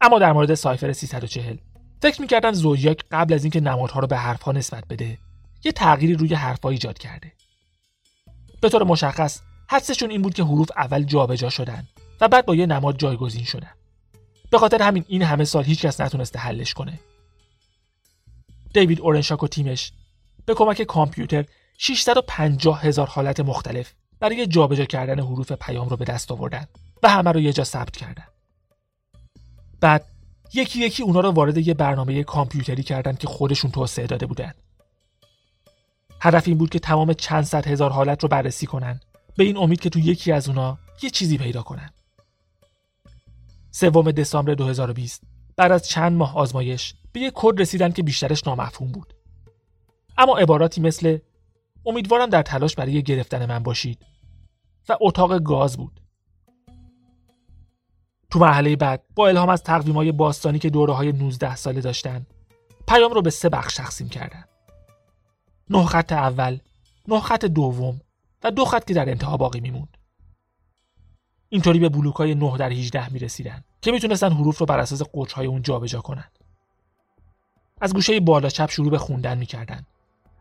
اما 0.00 0.18
در 0.18 0.32
مورد 0.32 0.54
سایفر 0.54 0.92
340 0.92 1.56
فکر 2.02 2.20
می‌کردم 2.20 2.52
زودیاک 2.52 3.04
قبل 3.10 3.34
از 3.34 3.44
اینکه 3.44 3.60
نمادها 3.60 4.00
رو 4.00 4.06
به 4.06 4.16
حرفها 4.16 4.52
نسبت 4.52 4.84
بده 4.90 5.18
یه 5.64 5.72
تغییری 5.72 6.14
روی 6.14 6.34
حرفها 6.34 6.70
ایجاد 6.70 6.98
کرده. 6.98 7.32
به 8.62 8.68
طور 8.68 8.84
مشخص 8.84 9.40
حدسشون 9.68 10.10
این 10.10 10.22
بود 10.22 10.34
که 10.34 10.42
حروف 10.42 10.70
اول 10.76 11.02
جابجا 11.02 11.50
شدن 11.50 11.88
و 12.20 12.28
بعد 12.28 12.46
با 12.46 12.54
یه 12.54 12.66
نماد 12.66 12.98
جایگزین 12.98 13.44
شدن. 13.44 13.70
به 14.50 14.58
خاطر 14.58 14.82
همین 14.82 15.04
این 15.08 15.22
همه 15.22 15.44
سال 15.44 15.64
هیچکس 15.64 16.00
نتونسته 16.00 16.38
حلش 16.38 16.74
کنه. 16.74 17.00
دیوید 18.74 19.00
اورنشاک 19.00 19.42
و 19.42 19.48
تیمش 19.48 19.92
به 20.46 20.54
کمک 20.54 20.82
کامپیوتر 20.82 21.44
650 21.78 22.82
هزار 22.82 23.06
حالت 23.06 23.40
مختلف 23.40 23.92
برای 24.20 24.46
جابجا 24.46 24.84
کردن 24.84 25.20
حروف 25.20 25.52
پیام 25.52 25.88
رو 25.88 25.96
به 25.96 26.04
دست 26.04 26.32
آوردن 26.32 26.66
و 27.02 27.08
همه 27.08 27.32
رو 27.32 27.40
یه 27.40 27.52
جا 27.52 27.64
ثبت 27.64 27.96
کردن. 27.96 28.26
بعد 29.80 30.04
یکی 30.54 30.80
یکی 30.80 31.02
اونا 31.02 31.20
رو 31.20 31.30
وارد 31.30 31.58
یه 31.58 31.74
برنامه 31.74 32.24
کامپیوتری 32.24 32.82
کردن 32.82 33.16
که 33.16 33.26
خودشون 33.26 33.70
توسعه 33.70 34.06
داده 34.06 34.26
بودن. 34.26 34.54
هدف 36.24 36.48
این 36.48 36.58
بود 36.58 36.70
که 36.70 36.78
تمام 36.78 37.12
چند 37.12 37.44
صد 37.44 37.66
هزار 37.66 37.90
حالت 37.90 38.22
رو 38.22 38.28
بررسی 38.28 38.66
کنن. 38.66 39.00
به 39.36 39.44
این 39.44 39.56
امید 39.56 39.80
که 39.80 39.90
تو 39.90 39.98
یکی 39.98 40.32
از 40.32 40.48
اونا 40.48 40.78
یه 41.02 41.10
چیزی 41.10 41.38
پیدا 41.38 41.62
کنن. 41.62 41.90
سوم 43.70 44.10
دسامبر 44.10 44.54
2020 44.54 45.22
بعد 45.56 45.72
از 45.72 45.88
چند 45.88 46.12
ماه 46.12 46.36
آزمایش 46.36 46.94
به 47.12 47.20
یه 47.20 47.32
کد 47.34 47.60
رسیدن 47.60 47.92
که 47.92 48.02
بیشترش 48.02 48.46
نامفهوم 48.46 48.92
بود. 48.92 49.14
اما 50.18 50.38
عباراتی 50.38 50.80
مثل 50.80 51.18
امیدوارم 51.86 52.30
در 52.30 52.42
تلاش 52.42 52.74
برای 52.74 53.02
گرفتن 53.02 53.46
من 53.46 53.62
باشید. 53.62 54.06
و 54.88 54.96
اتاق 55.00 55.38
گاز 55.38 55.76
بود. 55.76 56.00
تو 58.30 58.38
مرحله 58.38 58.76
بعد 58.76 59.02
با 59.14 59.28
الهام 59.28 59.48
از 59.48 59.62
های 59.66 60.12
باستانی 60.12 60.58
که 60.58 60.70
دوره 60.70 60.92
های 60.92 61.12
19 61.12 61.56
ساله 61.56 61.80
داشتن 61.80 62.26
پیام 62.88 63.12
رو 63.12 63.22
به 63.22 63.30
سه 63.30 63.48
بخش 63.48 63.74
تقسیم 63.74 64.08
کردن. 64.08 64.44
نه 65.72 65.84
خط 65.84 66.12
اول 66.12 66.58
نه 67.08 67.20
خط 67.20 67.44
دوم 67.44 68.00
و 68.42 68.50
دو 68.50 68.64
خط 68.64 68.84
که 68.84 68.94
در 68.94 69.10
انتها 69.10 69.36
باقی 69.36 69.60
میموند. 69.60 69.96
اینطوری 71.48 71.78
به 71.78 71.88
بلوک 71.88 72.14
های 72.14 72.34
9 72.34 72.58
در 72.58 72.70
18 72.70 73.12
می 73.12 73.18
رسیدن 73.18 73.64
که 73.80 73.92
می‌تونستن 73.92 74.32
حروف 74.32 74.58
رو 74.58 74.66
بر 74.66 74.78
اساس 74.78 75.02
قطر 75.14 75.34
های 75.34 75.46
اون 75.46 75.62
جابجا 75.62 76.00
کنن. 76.00 76.30
از 77.80 77.94
گوشه 77.94 78.20
بالا 78.20 78.48
چپ 78.48 78.70
شروع 78.70 78.90
به 78.90 78.98
خوندن 78.98 79.38
می‌کردن 79.38 79.86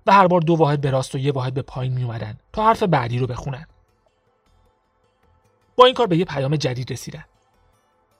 و 0.06 0.14
هر 0.14 0.28
بار 0.28 0.42
دو 0.42 0.56
واحد 0.56 0.82
به 0.82 0.90
راست 0.90 1.16
و 1.16 1.18
یه 1.18 1.32
واحد 1.32 1.54
به 1.54 1.62
پایین 1.62 1.94
می 1.94 2.04
اومدن 2.04 2.38
تا 2.54 2.66
حرف 2.66 2.84
بعدی 2.84 3.20
رو 3.20 3.28
بخونن. 3.28 3.66
با 5.76 5.86
این 5.86 5.94
کار 5.94 6.08
به 6.08 6.18
یه 6.18 6.26
پیام 6.26 6.56
جدید 6.56 6.92
رسیدن. 6.92 7.26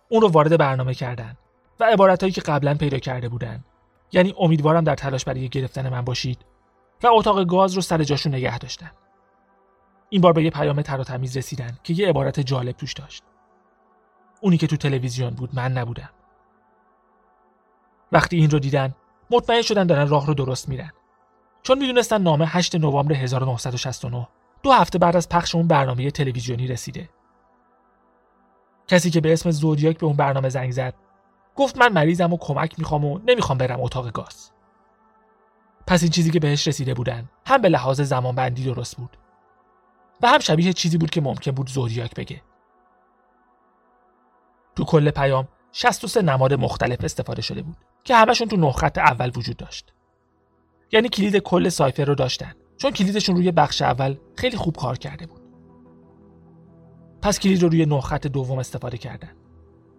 اون 0.10 0.22
رو 0.22 0.28
وارد 0.28 0.58
برنامه 0.58 0.94
کردن 0.94 1.38
و 1.80 1.84
عبارتهایی 1.84 2.34
که 2.34 2.42
قبلا 2.42 2.76
پیدا 2.76 3.00
کرده 3.00 3.30
بودن. 3.30 3.64
یعنی 4.12 4.34
امیدوارم 4.40 4.84
در 4.84 4.96
تلاش 4.96 5.26
برای 5.26 5.50
گرفتن 5.50 5.90
من 5.90 6.02
باشید 6.02 6.51
و 7.04 7.08
اتاق 7.12 7.44
گاز 7.44 7.74
رو 7.74 7.82
سر 7.82 8.04
جاشون 8.04 8.36
نگه 8.36 8.58
داشتن. 8.58 8.92
این 10.10 10.22
بار 10.22 10.34
به 10.34 10.44
یه 10.44 10.50
پیام 10.50 10.82
تر 10.82 11.00
و 11.00 11.04
تمیز 11.04 11.38
رسیدن 11.38 11.78
که 11.84 11.94
یه 11.94 12.10
عبارت 12.10 12.40
جالب 12.40 12.72
توش 12.72 12.94
داشت. 12.94 13.24
اونی 14.42 14.58
که 14.58 14.68
تو 14.68 14.78
تلویزیون 14.78 15.30
بود 15.30 15.50
من 15.54 15.72
نبودم. 15.72 16.10
وقتی 18.12 18.38
این 18.38 18.50
رو 18.50 18.60
دیدن 18.60 18.96
مطمئن 19.32 19.62
شدن 19.62 19.88
دارن 19.88 20.08
راه 20.08 20.28
رو 20.28 20.34
درست 20.34 20.70
میرن. 20.70 20.92
چون 21.64 21.78
می‌دونستن 21.78 22.22
نامه 22.22 22.46
8 22.46 22.76
نوامبر 22.76 23.16
1969 23.16 24.28
دو 24.64 24.72
هفته 24.72 25.00
بعد 25.00 25.16
از 25.16 25.30
پخش 25.30 25.56
اون 25.56 25.68
برنامه 25.68 26.12
تلویزیونی 26.12 26.68
رسیده. 26.68 27.10
کسی 28.88 29.10
که 29.10 29.22
به 29.22 29.34
اسم 29.34 29.52
زودیاک 29.52 29.98
به 29.98 30.06
اون 30.06 30.16
برنامه 30.16 30.50
زنگ 30.50 30.72
زد 30.72 30.94
گفت 31.56 31.78
من 31.78 31.94
مریضم 31.94 32.34
و 32.34 32.38
کمک 32.38 32.80
می‌خوام 32.80 33.06
و 33.06 33.20
نمی‌خوام 33.28 33.58
برم 33.58 33.82
اتاق 33.82 34.12
گاز. 34.12 34.52
پس 35.88 36.04
این 36.04 36.12
چیزی 36.12 36.32
که 36.32 36.40
بهش 36.40 36.68
رسیده 36.68 36.94
بودن. 36.94 37.30
هم 37.46 37.62
به 37.62 37.70
لحاظ 37.70 38.02
زمانبندی 38.02 38.64
درست 38.64 38.98
بود. 38.98 39.18
و 40.22 40.28
هم 40.28 40.40
شبیه 40.40 40.74
چیزی 40.74 40.98
بود 40.98 41.10
که 41.10 41.22
ممکن 41.22 41.52
بود 41.52 41.70
زودیاک 41.70 42.16
بگه. 42.16 42.42
تو 44.76 44.84
کل 44.84 45.12
پیام 45.12 45.48
63 45.72 46.22
نماد 46.22 46.54
مختلف 46.54 47.04
استفاده 47.04 47.42
شده 47.42 47.62
بود 47.62 47.78
که 48.04 48.16
همشون 48.16 48.48
تو 48.48 48.58
نه 48.58 48.72
خط 48.72 48.98
اول 48.98 49.32
وجود 49.36 49.58
داشت. 49.58 49.94
یعنی 50.92 51.10
کلید 51.10 51.38
کل 51.38 51.70
سایفر 51.70 52.06
رو 52.06 52.16
داشتن. 52.16 52.54
چون 52.78 52.92
کلیدشون 52.92 53.36
روی 53.36 53.52
بخش 53.52 53.82
اول 53.82 54.16
خیلی 54.38 54.58
خوب 54.58 54.78
کار 54.78 54.98
کرده 54.98 55.26
بود. 55.26 55.42
پس 57.22 57.40
کلید 57.40 57.62
رو 57.62 57.70
روی 57.70 57.86
نه 57.86 58.02
خط 58.02 58.28
دوم 58.28 58.60
استفاده 58.60 58.98
کردن. 58.98 59.32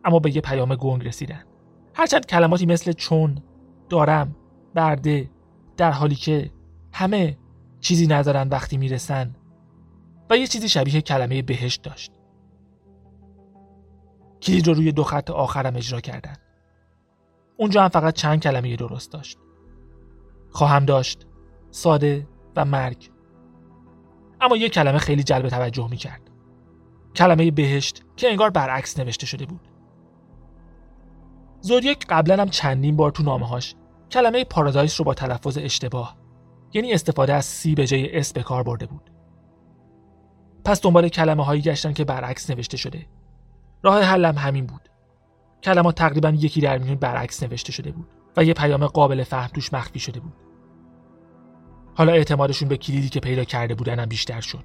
اما 0.05 0.19
به 0.19 0.37
یه 0.37 0.43
پیام 0.43 0.75
گنگ 0.75 1.09
رسیدن. 1.09 1.45
هرچند 1.95 2.27
کلماتی 2.27 2.67
مثل 2.67 2.93
چون 2.93 3.43
دارم 3.89 4.37
برده 4.75 5.31
در 5.77 5.91
حالی 5.91 6.15
که 6.15 6.51
همه 6.93 7.39
چیزی 7.81 8.07
ندارن 8.07 8.49
وقتی 8.49 8.77
می‌رسن 8.77 9.35
و 10.31 10.37
یه 10.37 10.47
چیزی 10.47 10.69
شبیه 10.69 11.01
کلمه 11.01 11.43
بهشت 11.43 11.83
داشت. 11.83 12.13
کلید 14.43 14.67
رو 14.67 14.75
روی 14.75 14.93
دو 14.93 15.05
خط 15.05 15.31
آخرم 15.31 15.77
اجرا 15.77 16.01
کردن. 16.01 16.37
اونجا 17.57 17.83
هم 17.83 17.89
فقط 17.89 18.15
چند 18.15 18.43
کلمه 18.43 18.77
درست 18.77 19.13
داشت. 19.13 19.39
خواهم 20.51 20.85
داشت 20.85 21.27
ساده 21.71 22.29
و 22.57 22.65
مرگ. 22.65 23.11
اما 24.41 24.57
یه 24.57 24.69
کلمه 24.69 24.99
خیلی 24.99 25.23
جلب 25.23 25.49
توجه 25.49 25.89
می 25.91 25.97
کرد 25.97 26.31
کلمه 27.15 27.51
بهشت 27.51 28.03
که 28.17 28.31
انگار 28.31 28.51
برعکس 28.51 28.99
نوشته 28.99 29.27
شده 29.27 29.47
بود. 29.47 29.61
زودیاک 31.61 32.07
قبلا 32.09 32.43
هم 32.43 32.49
چندین 32.49 32.97
بار 32.97 33.11
تو 33.11 33.23
نامه‌هاش 33.23 33.75
کلمه 34.13 34.45
پارادایس 34.45 35.01
رو 35.01 35.05
با 35.05 35.15
تلفظ 35.15 35.59
اشتباه 35.59 36.17
یعنی 36.73 36.93
استفاده 36.93 37.35
از 37.35 37.45
سی 37.45 37.75
به 37.75 37.87
جای 37.87 38.17
اس 38.17 38.33
به 38.33 38.43
کار 38.43 38.63
برده 38.63 38.87
بود. 38.87 39.11
پس 40.65 40.83
دنبال 40.83 41.09
کلمه 41.09 41.45
هایی 41.45 41.63
گشتن 41.63 41.93
که 41.93 42.05
برعکس 42.05 42.51
نوشته 42.51 42.77
شده. 42.77 43.07
راه 43.83 44.03
حلم 44.03 44.39
همین 44.39 44.67
بود. 44.67 44.89
کلمات 45.63 45.95
تقریبا 45.95 46.29
یکی 46.29 46.61
در 46.61 46.79
میون 46.79 46.95
برعکس 46.95 47.43
نوشته 47.43 47.73
شده 47.73 47.93
بود 47.93 48.09
و 48.37 48.45
یه 48.45 48.55
پیام 48.55 48.87
قابل 48.87 49.25
فهم 49.25 49.49
توش 49.49 49.73
مخفی 49.73 49.99
شده 49.99 50.21
بود. 50.21 50.33
حالا 51.95 52.13
اعتمادشون 52.13 52.69
به 52.69 52.77
کلیدی 52.77 53.09
که 53.09 53.21
پیدا 53.21 53.45
کرده 53.45 53.75
بودن 53.75 53.99
هم 53.99 54.07
بیشتر 54.07 54.41
شد. 54.41 54.65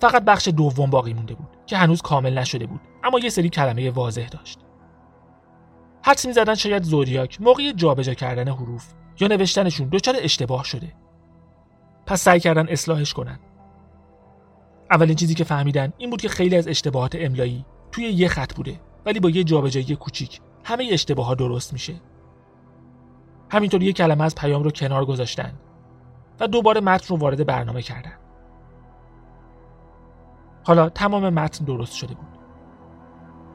فقط 0.00 0.24
بخش 0.24 0.48
دوم 0.48 0.90
باقی 0.90 1.14
مونده 1.14 1.34
بود 1.34 1.48
که 1.66 1.76
هنوز 1.76 2.02
کامل 2.02 2.38
نشده 2.38 2.66
بود 2.66 2.80
اما 3.04 3.18
یه 3.18 3.28
سری 3.30 3.48
کلمه 3.48 3.90
واضح 3.90 4.28
داشت. 4.28 4.65
حدس 6.06 6.26
می‌زدن 6.26 6.54
شاید 6.54 6.82
زودیاک 6.82 7.40
موقع 7.40 7.72
جابجا 7.72 8.14
کردن 8.14 8.48
حروف 8.48 8.86
یا 9.20 9.28
نوشتنشون 9.28 9.88
دچار 9.88 10.14
اشتباه 10.18 10.64
شده. 10.64 10.92
پس 12.06 12.20
سعی 12.20 12.40
کردن 12.40 12.66
اصلاحش 12.68 13.12
کنن. 13.12 13.38
اولین 14.90 15.16
چیزی 15.16 15.34
که 15.34 15.44
فهمیدن 15.44 15.92
این 15.98 16.10
بود 16.10 16.20
که 16.20 16.28
خیلی 16.28 16.56
از 16.56 16.68
اشتباهات 16.68 17.16
املایی 17.18 17.64
توی 17.92 18.04
یه 18.04 18.28
خط 18.28 18.54
بوده 18.54 18.80
ولی 19.06 19.20
با 19.20 19.30
یه 19.30 19.44
جابجایی 19.44 19.96
کوچیک 19.96 20.40
همه 20.64 20.88
اشتباه 20.92 21.26
ها 21.26 21.34
درست 21.34 21.72
میشه. 21.72 21.94
همینطور 23.50 23.82
یه 23.82 23.92
کلمه 23.92 24.24
از 24.24 24.34
پیام 24.34 24.62
رو 24.62 24.70
کنار 24.70 25.04
گذاشتن 25.04 25.52
و 26.40 26.46
دوباره 26.46 26.80
متن 26.80 27.06
رو 27.08 27.16
وارد 27.16 27.46
برنامه 27.46 27.82
کردن. 27.82 28.18
حالا 30.64 30.88
تمام 30.88 31.28
متن 31.28 31.64
درست 31.64 31.94
شده 31.94 32.14
بود. 32.14 32.38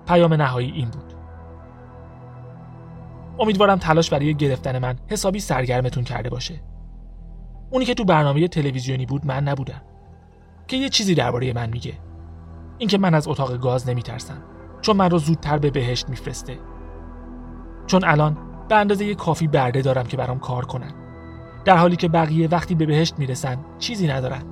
پیام 0.08 0.34
نهایی 0.34 0.72
این 0.72 0.90
بود. 0.90 1.21
امیدوارم 3.40 3.78
تلاش 3.78 4.10
برای 4.10 4.36
گرفتن 4.36 4.80
من 4.80 4.96
حسابی 5.08 5.40
سرگرمتون 5.40 6.04
کرده 6.04 6.30
باشه. 6.30 6.62
اونی 7.70 7.86
که 7.86 7.94
تو 7.94 8.06
برنامه 8.06 8.48
تلویزیونی 8.48 9.06
بود 9.06 9.26
من 9.26 9.44
نبودم. 9.44 9.82
که 10.68 10.78
یه 10.78 10.90
چیزی 10.90 11.16
درباره 11.16 11.54
من 11.54 11.70
میگه. 11.70 11.94
اینکه 12.78 12.98
من 12.98 13.14
از 13.14 13.28
اتاق 13.28 13.58
گاز 13.58 13.90
نمیترسم 13.90 14.44
چون 14.82 14.98
من 14.98 15.10
رو 15.10 15.18
زودتر 15.18 15.58
به 15.58 15.72
بهشت 15.72 16.10
میفرسته. 16.10 16.60
چون 17.88 18.04
الان 18.04 18.38
به 18.70 18.76
اندازه 18.76 19.06
یه 19.06 19.16
کافی 19.16 19.48
برده 19.48 19.82
دارم 19.82 20.06
که 20.06 20.18
برام 20.18 20.40
کار 20.40 20.66
کنن. 20.66 20.94
در 21.66 21.78
حالی 21.78 21.96
که 21.96 22.08
بقیه 22.08 22.48
وقتی 22.48 22.76
به 22.76 22.86
بهشت 22.86 23.20
می‌رسن 23.20 23.58
چیزی 23.80 24.08
ندارن. 24.08 24.44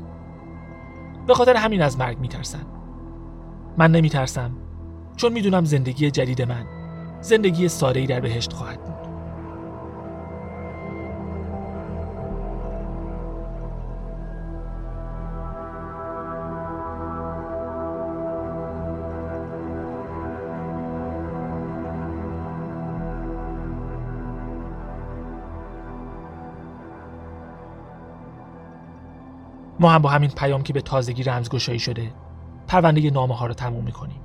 به 1.28 1.34
خاطر 1.34 1.56
همین 1.56 1.82
از 1.82 2.00
مرگ 2.00 2.20
میترسن. 2.20 2.66
من 3.78 3.92
نمیترسم 3.92 4.52
چون 5.16 5.34
می‌دونم 5.34 5.66
زندگی 5.66 6.12
جدید 6.12 6.42
من 6.42 6.79
زندگی 7.22 7.68
ساده‌ای 7.68 8.06
در 8.06 8.20
بهشت 8.20 8.54
خواهد 8.54 8.84
بود. 8.84 9.10
ما 29.80 29.90
هم 29.90 30.02
با 30.02 30.10
همین 30.10 30.30
پیام 30.30 30.64
که 30.64 30.74
به 30.74 30.82
تازگی 30.82 31.24
رمزگشایی 31.24 31.80
شده 31.80 32.12
پرونده 32.68 33.10
نامه 33.10 33.36
ها 33.36 33.48
رو 33.48 33.54
تموم 33.54 33.84
می‌کنیم 33.84 34.22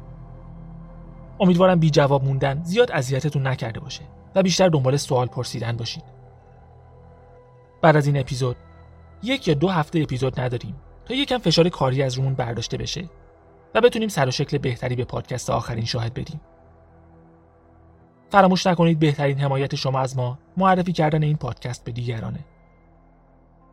امیدوارم 1.41 1.81
بی 1.81 1.91
جواب 1.91 2.25
موندن 2.25 2.63
زیاد 2.65 2.93
اذیتتون 2.93 3.47
نکرده 3.47 3.81
باشه 3.81 4.03
و 4.35 4.43
بیشتر 4.43 4.69
دنبال 4.69 4.97
سوال 4.97 5.27
پرسیدن 5.27 5.77
باشید 5.77 6.05
بعد 7.83 7.97
از 7.97 8.07
این 8.07 8.17
اپیزود 8.17 8.57
یک 9.23 9.49
یا 9.49 9.55
دو 9.55 9.69
هفته 9.69 10.01
اپیزود 10.01 10.41
نداریم 10.41 10.77
تا 11.05 11.15
یکم 11.15 11.39
فشار 11.39 11.69
کاری 11.69 12.03
از 12.03 12.15
رومون 12.15 12.35
برداشته 12.35 12.77
بشه 12.77 13.11
و 13.75 13.81
بتونیم 13.81 14.09
سر 14.09 14.29
و 14.29 14.31
شکل 14.31 14.59
بهتری 14.59 14.97
به 14.97 15.05
پادکست 15.05 15.51
آخرین 15.51 15.85
شاهد 15.85 16.15
بدیم. 16.15 16.41
فراموش 18.31 18.67
نکنید 18.67 18.99
بهترین 18.99 19.39
حمایت 19.39 19.75
شما 19.75 20.01
از 20.01 20.17
ما 20.17 20.39
معرفی 20.57 20.93
کردن 20.93 21.23
این 21.23 21.37
پادکست 21.37 21.85
به 21.85 21.93
دیگرانه. 21.93 22.45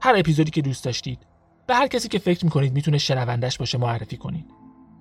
هر 0.01 0.13
اپیزودی 0.17 0.51
که 0.51 0.61
دوست 0.61 0.85
داشتید 0.85 1.19
به 1.67 1.75
هر 1.75 1.87
کسی 1.87 2.07
که 2.07 2.19
فکر 2.19 2.45
می‌کنید 2.45 2.73
می‌تونه 2.73 2.97
شنوندش 2.97 3.57
باشه 3.57 3.77
معرفی 3.77 4.17
کنید. 4.17 4.45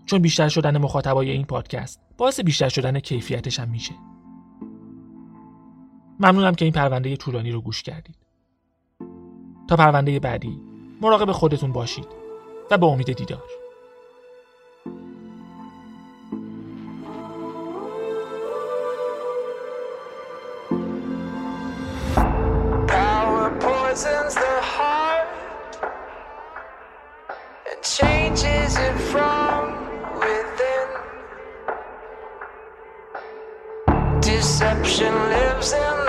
چون 0.07 0.23
بیشتر 0.23 0.49
شدن 0.49 0.79
مخاطبای 0.79 1.31
این 1.31 1.45
پادکست 1.45 2.01
باعث 2.21 2.41
بیشتر 2.41 2.69
شدن 2.69 3.01
کیفیتش 3.01 3.61
هم 3.61 3.69
میشه. 3.69 3.95
ممنونم 6.21 6.55
که 6.55 6.65
این 6.65 6.73
پرونده 6.73 7.17
طولانی 7.17 7.51
رو 7.51 7.61
گوش 7.61 7.83
کردید. 7.83 8.17
تا 9.69 9.77
پرونده 9.77 10.21
بعدی 10.21 10.61
مراقب 11.01 11.33
خودتون 11.33 11.73
باشید 11.73 12.07
و 12.71 12.79
به 12.79 12.87
امید 12.87 13.13
دیدار. 13.13 13.45
Deception 34.83 35.15
lives 35.29 35.73
in 35.75 36.00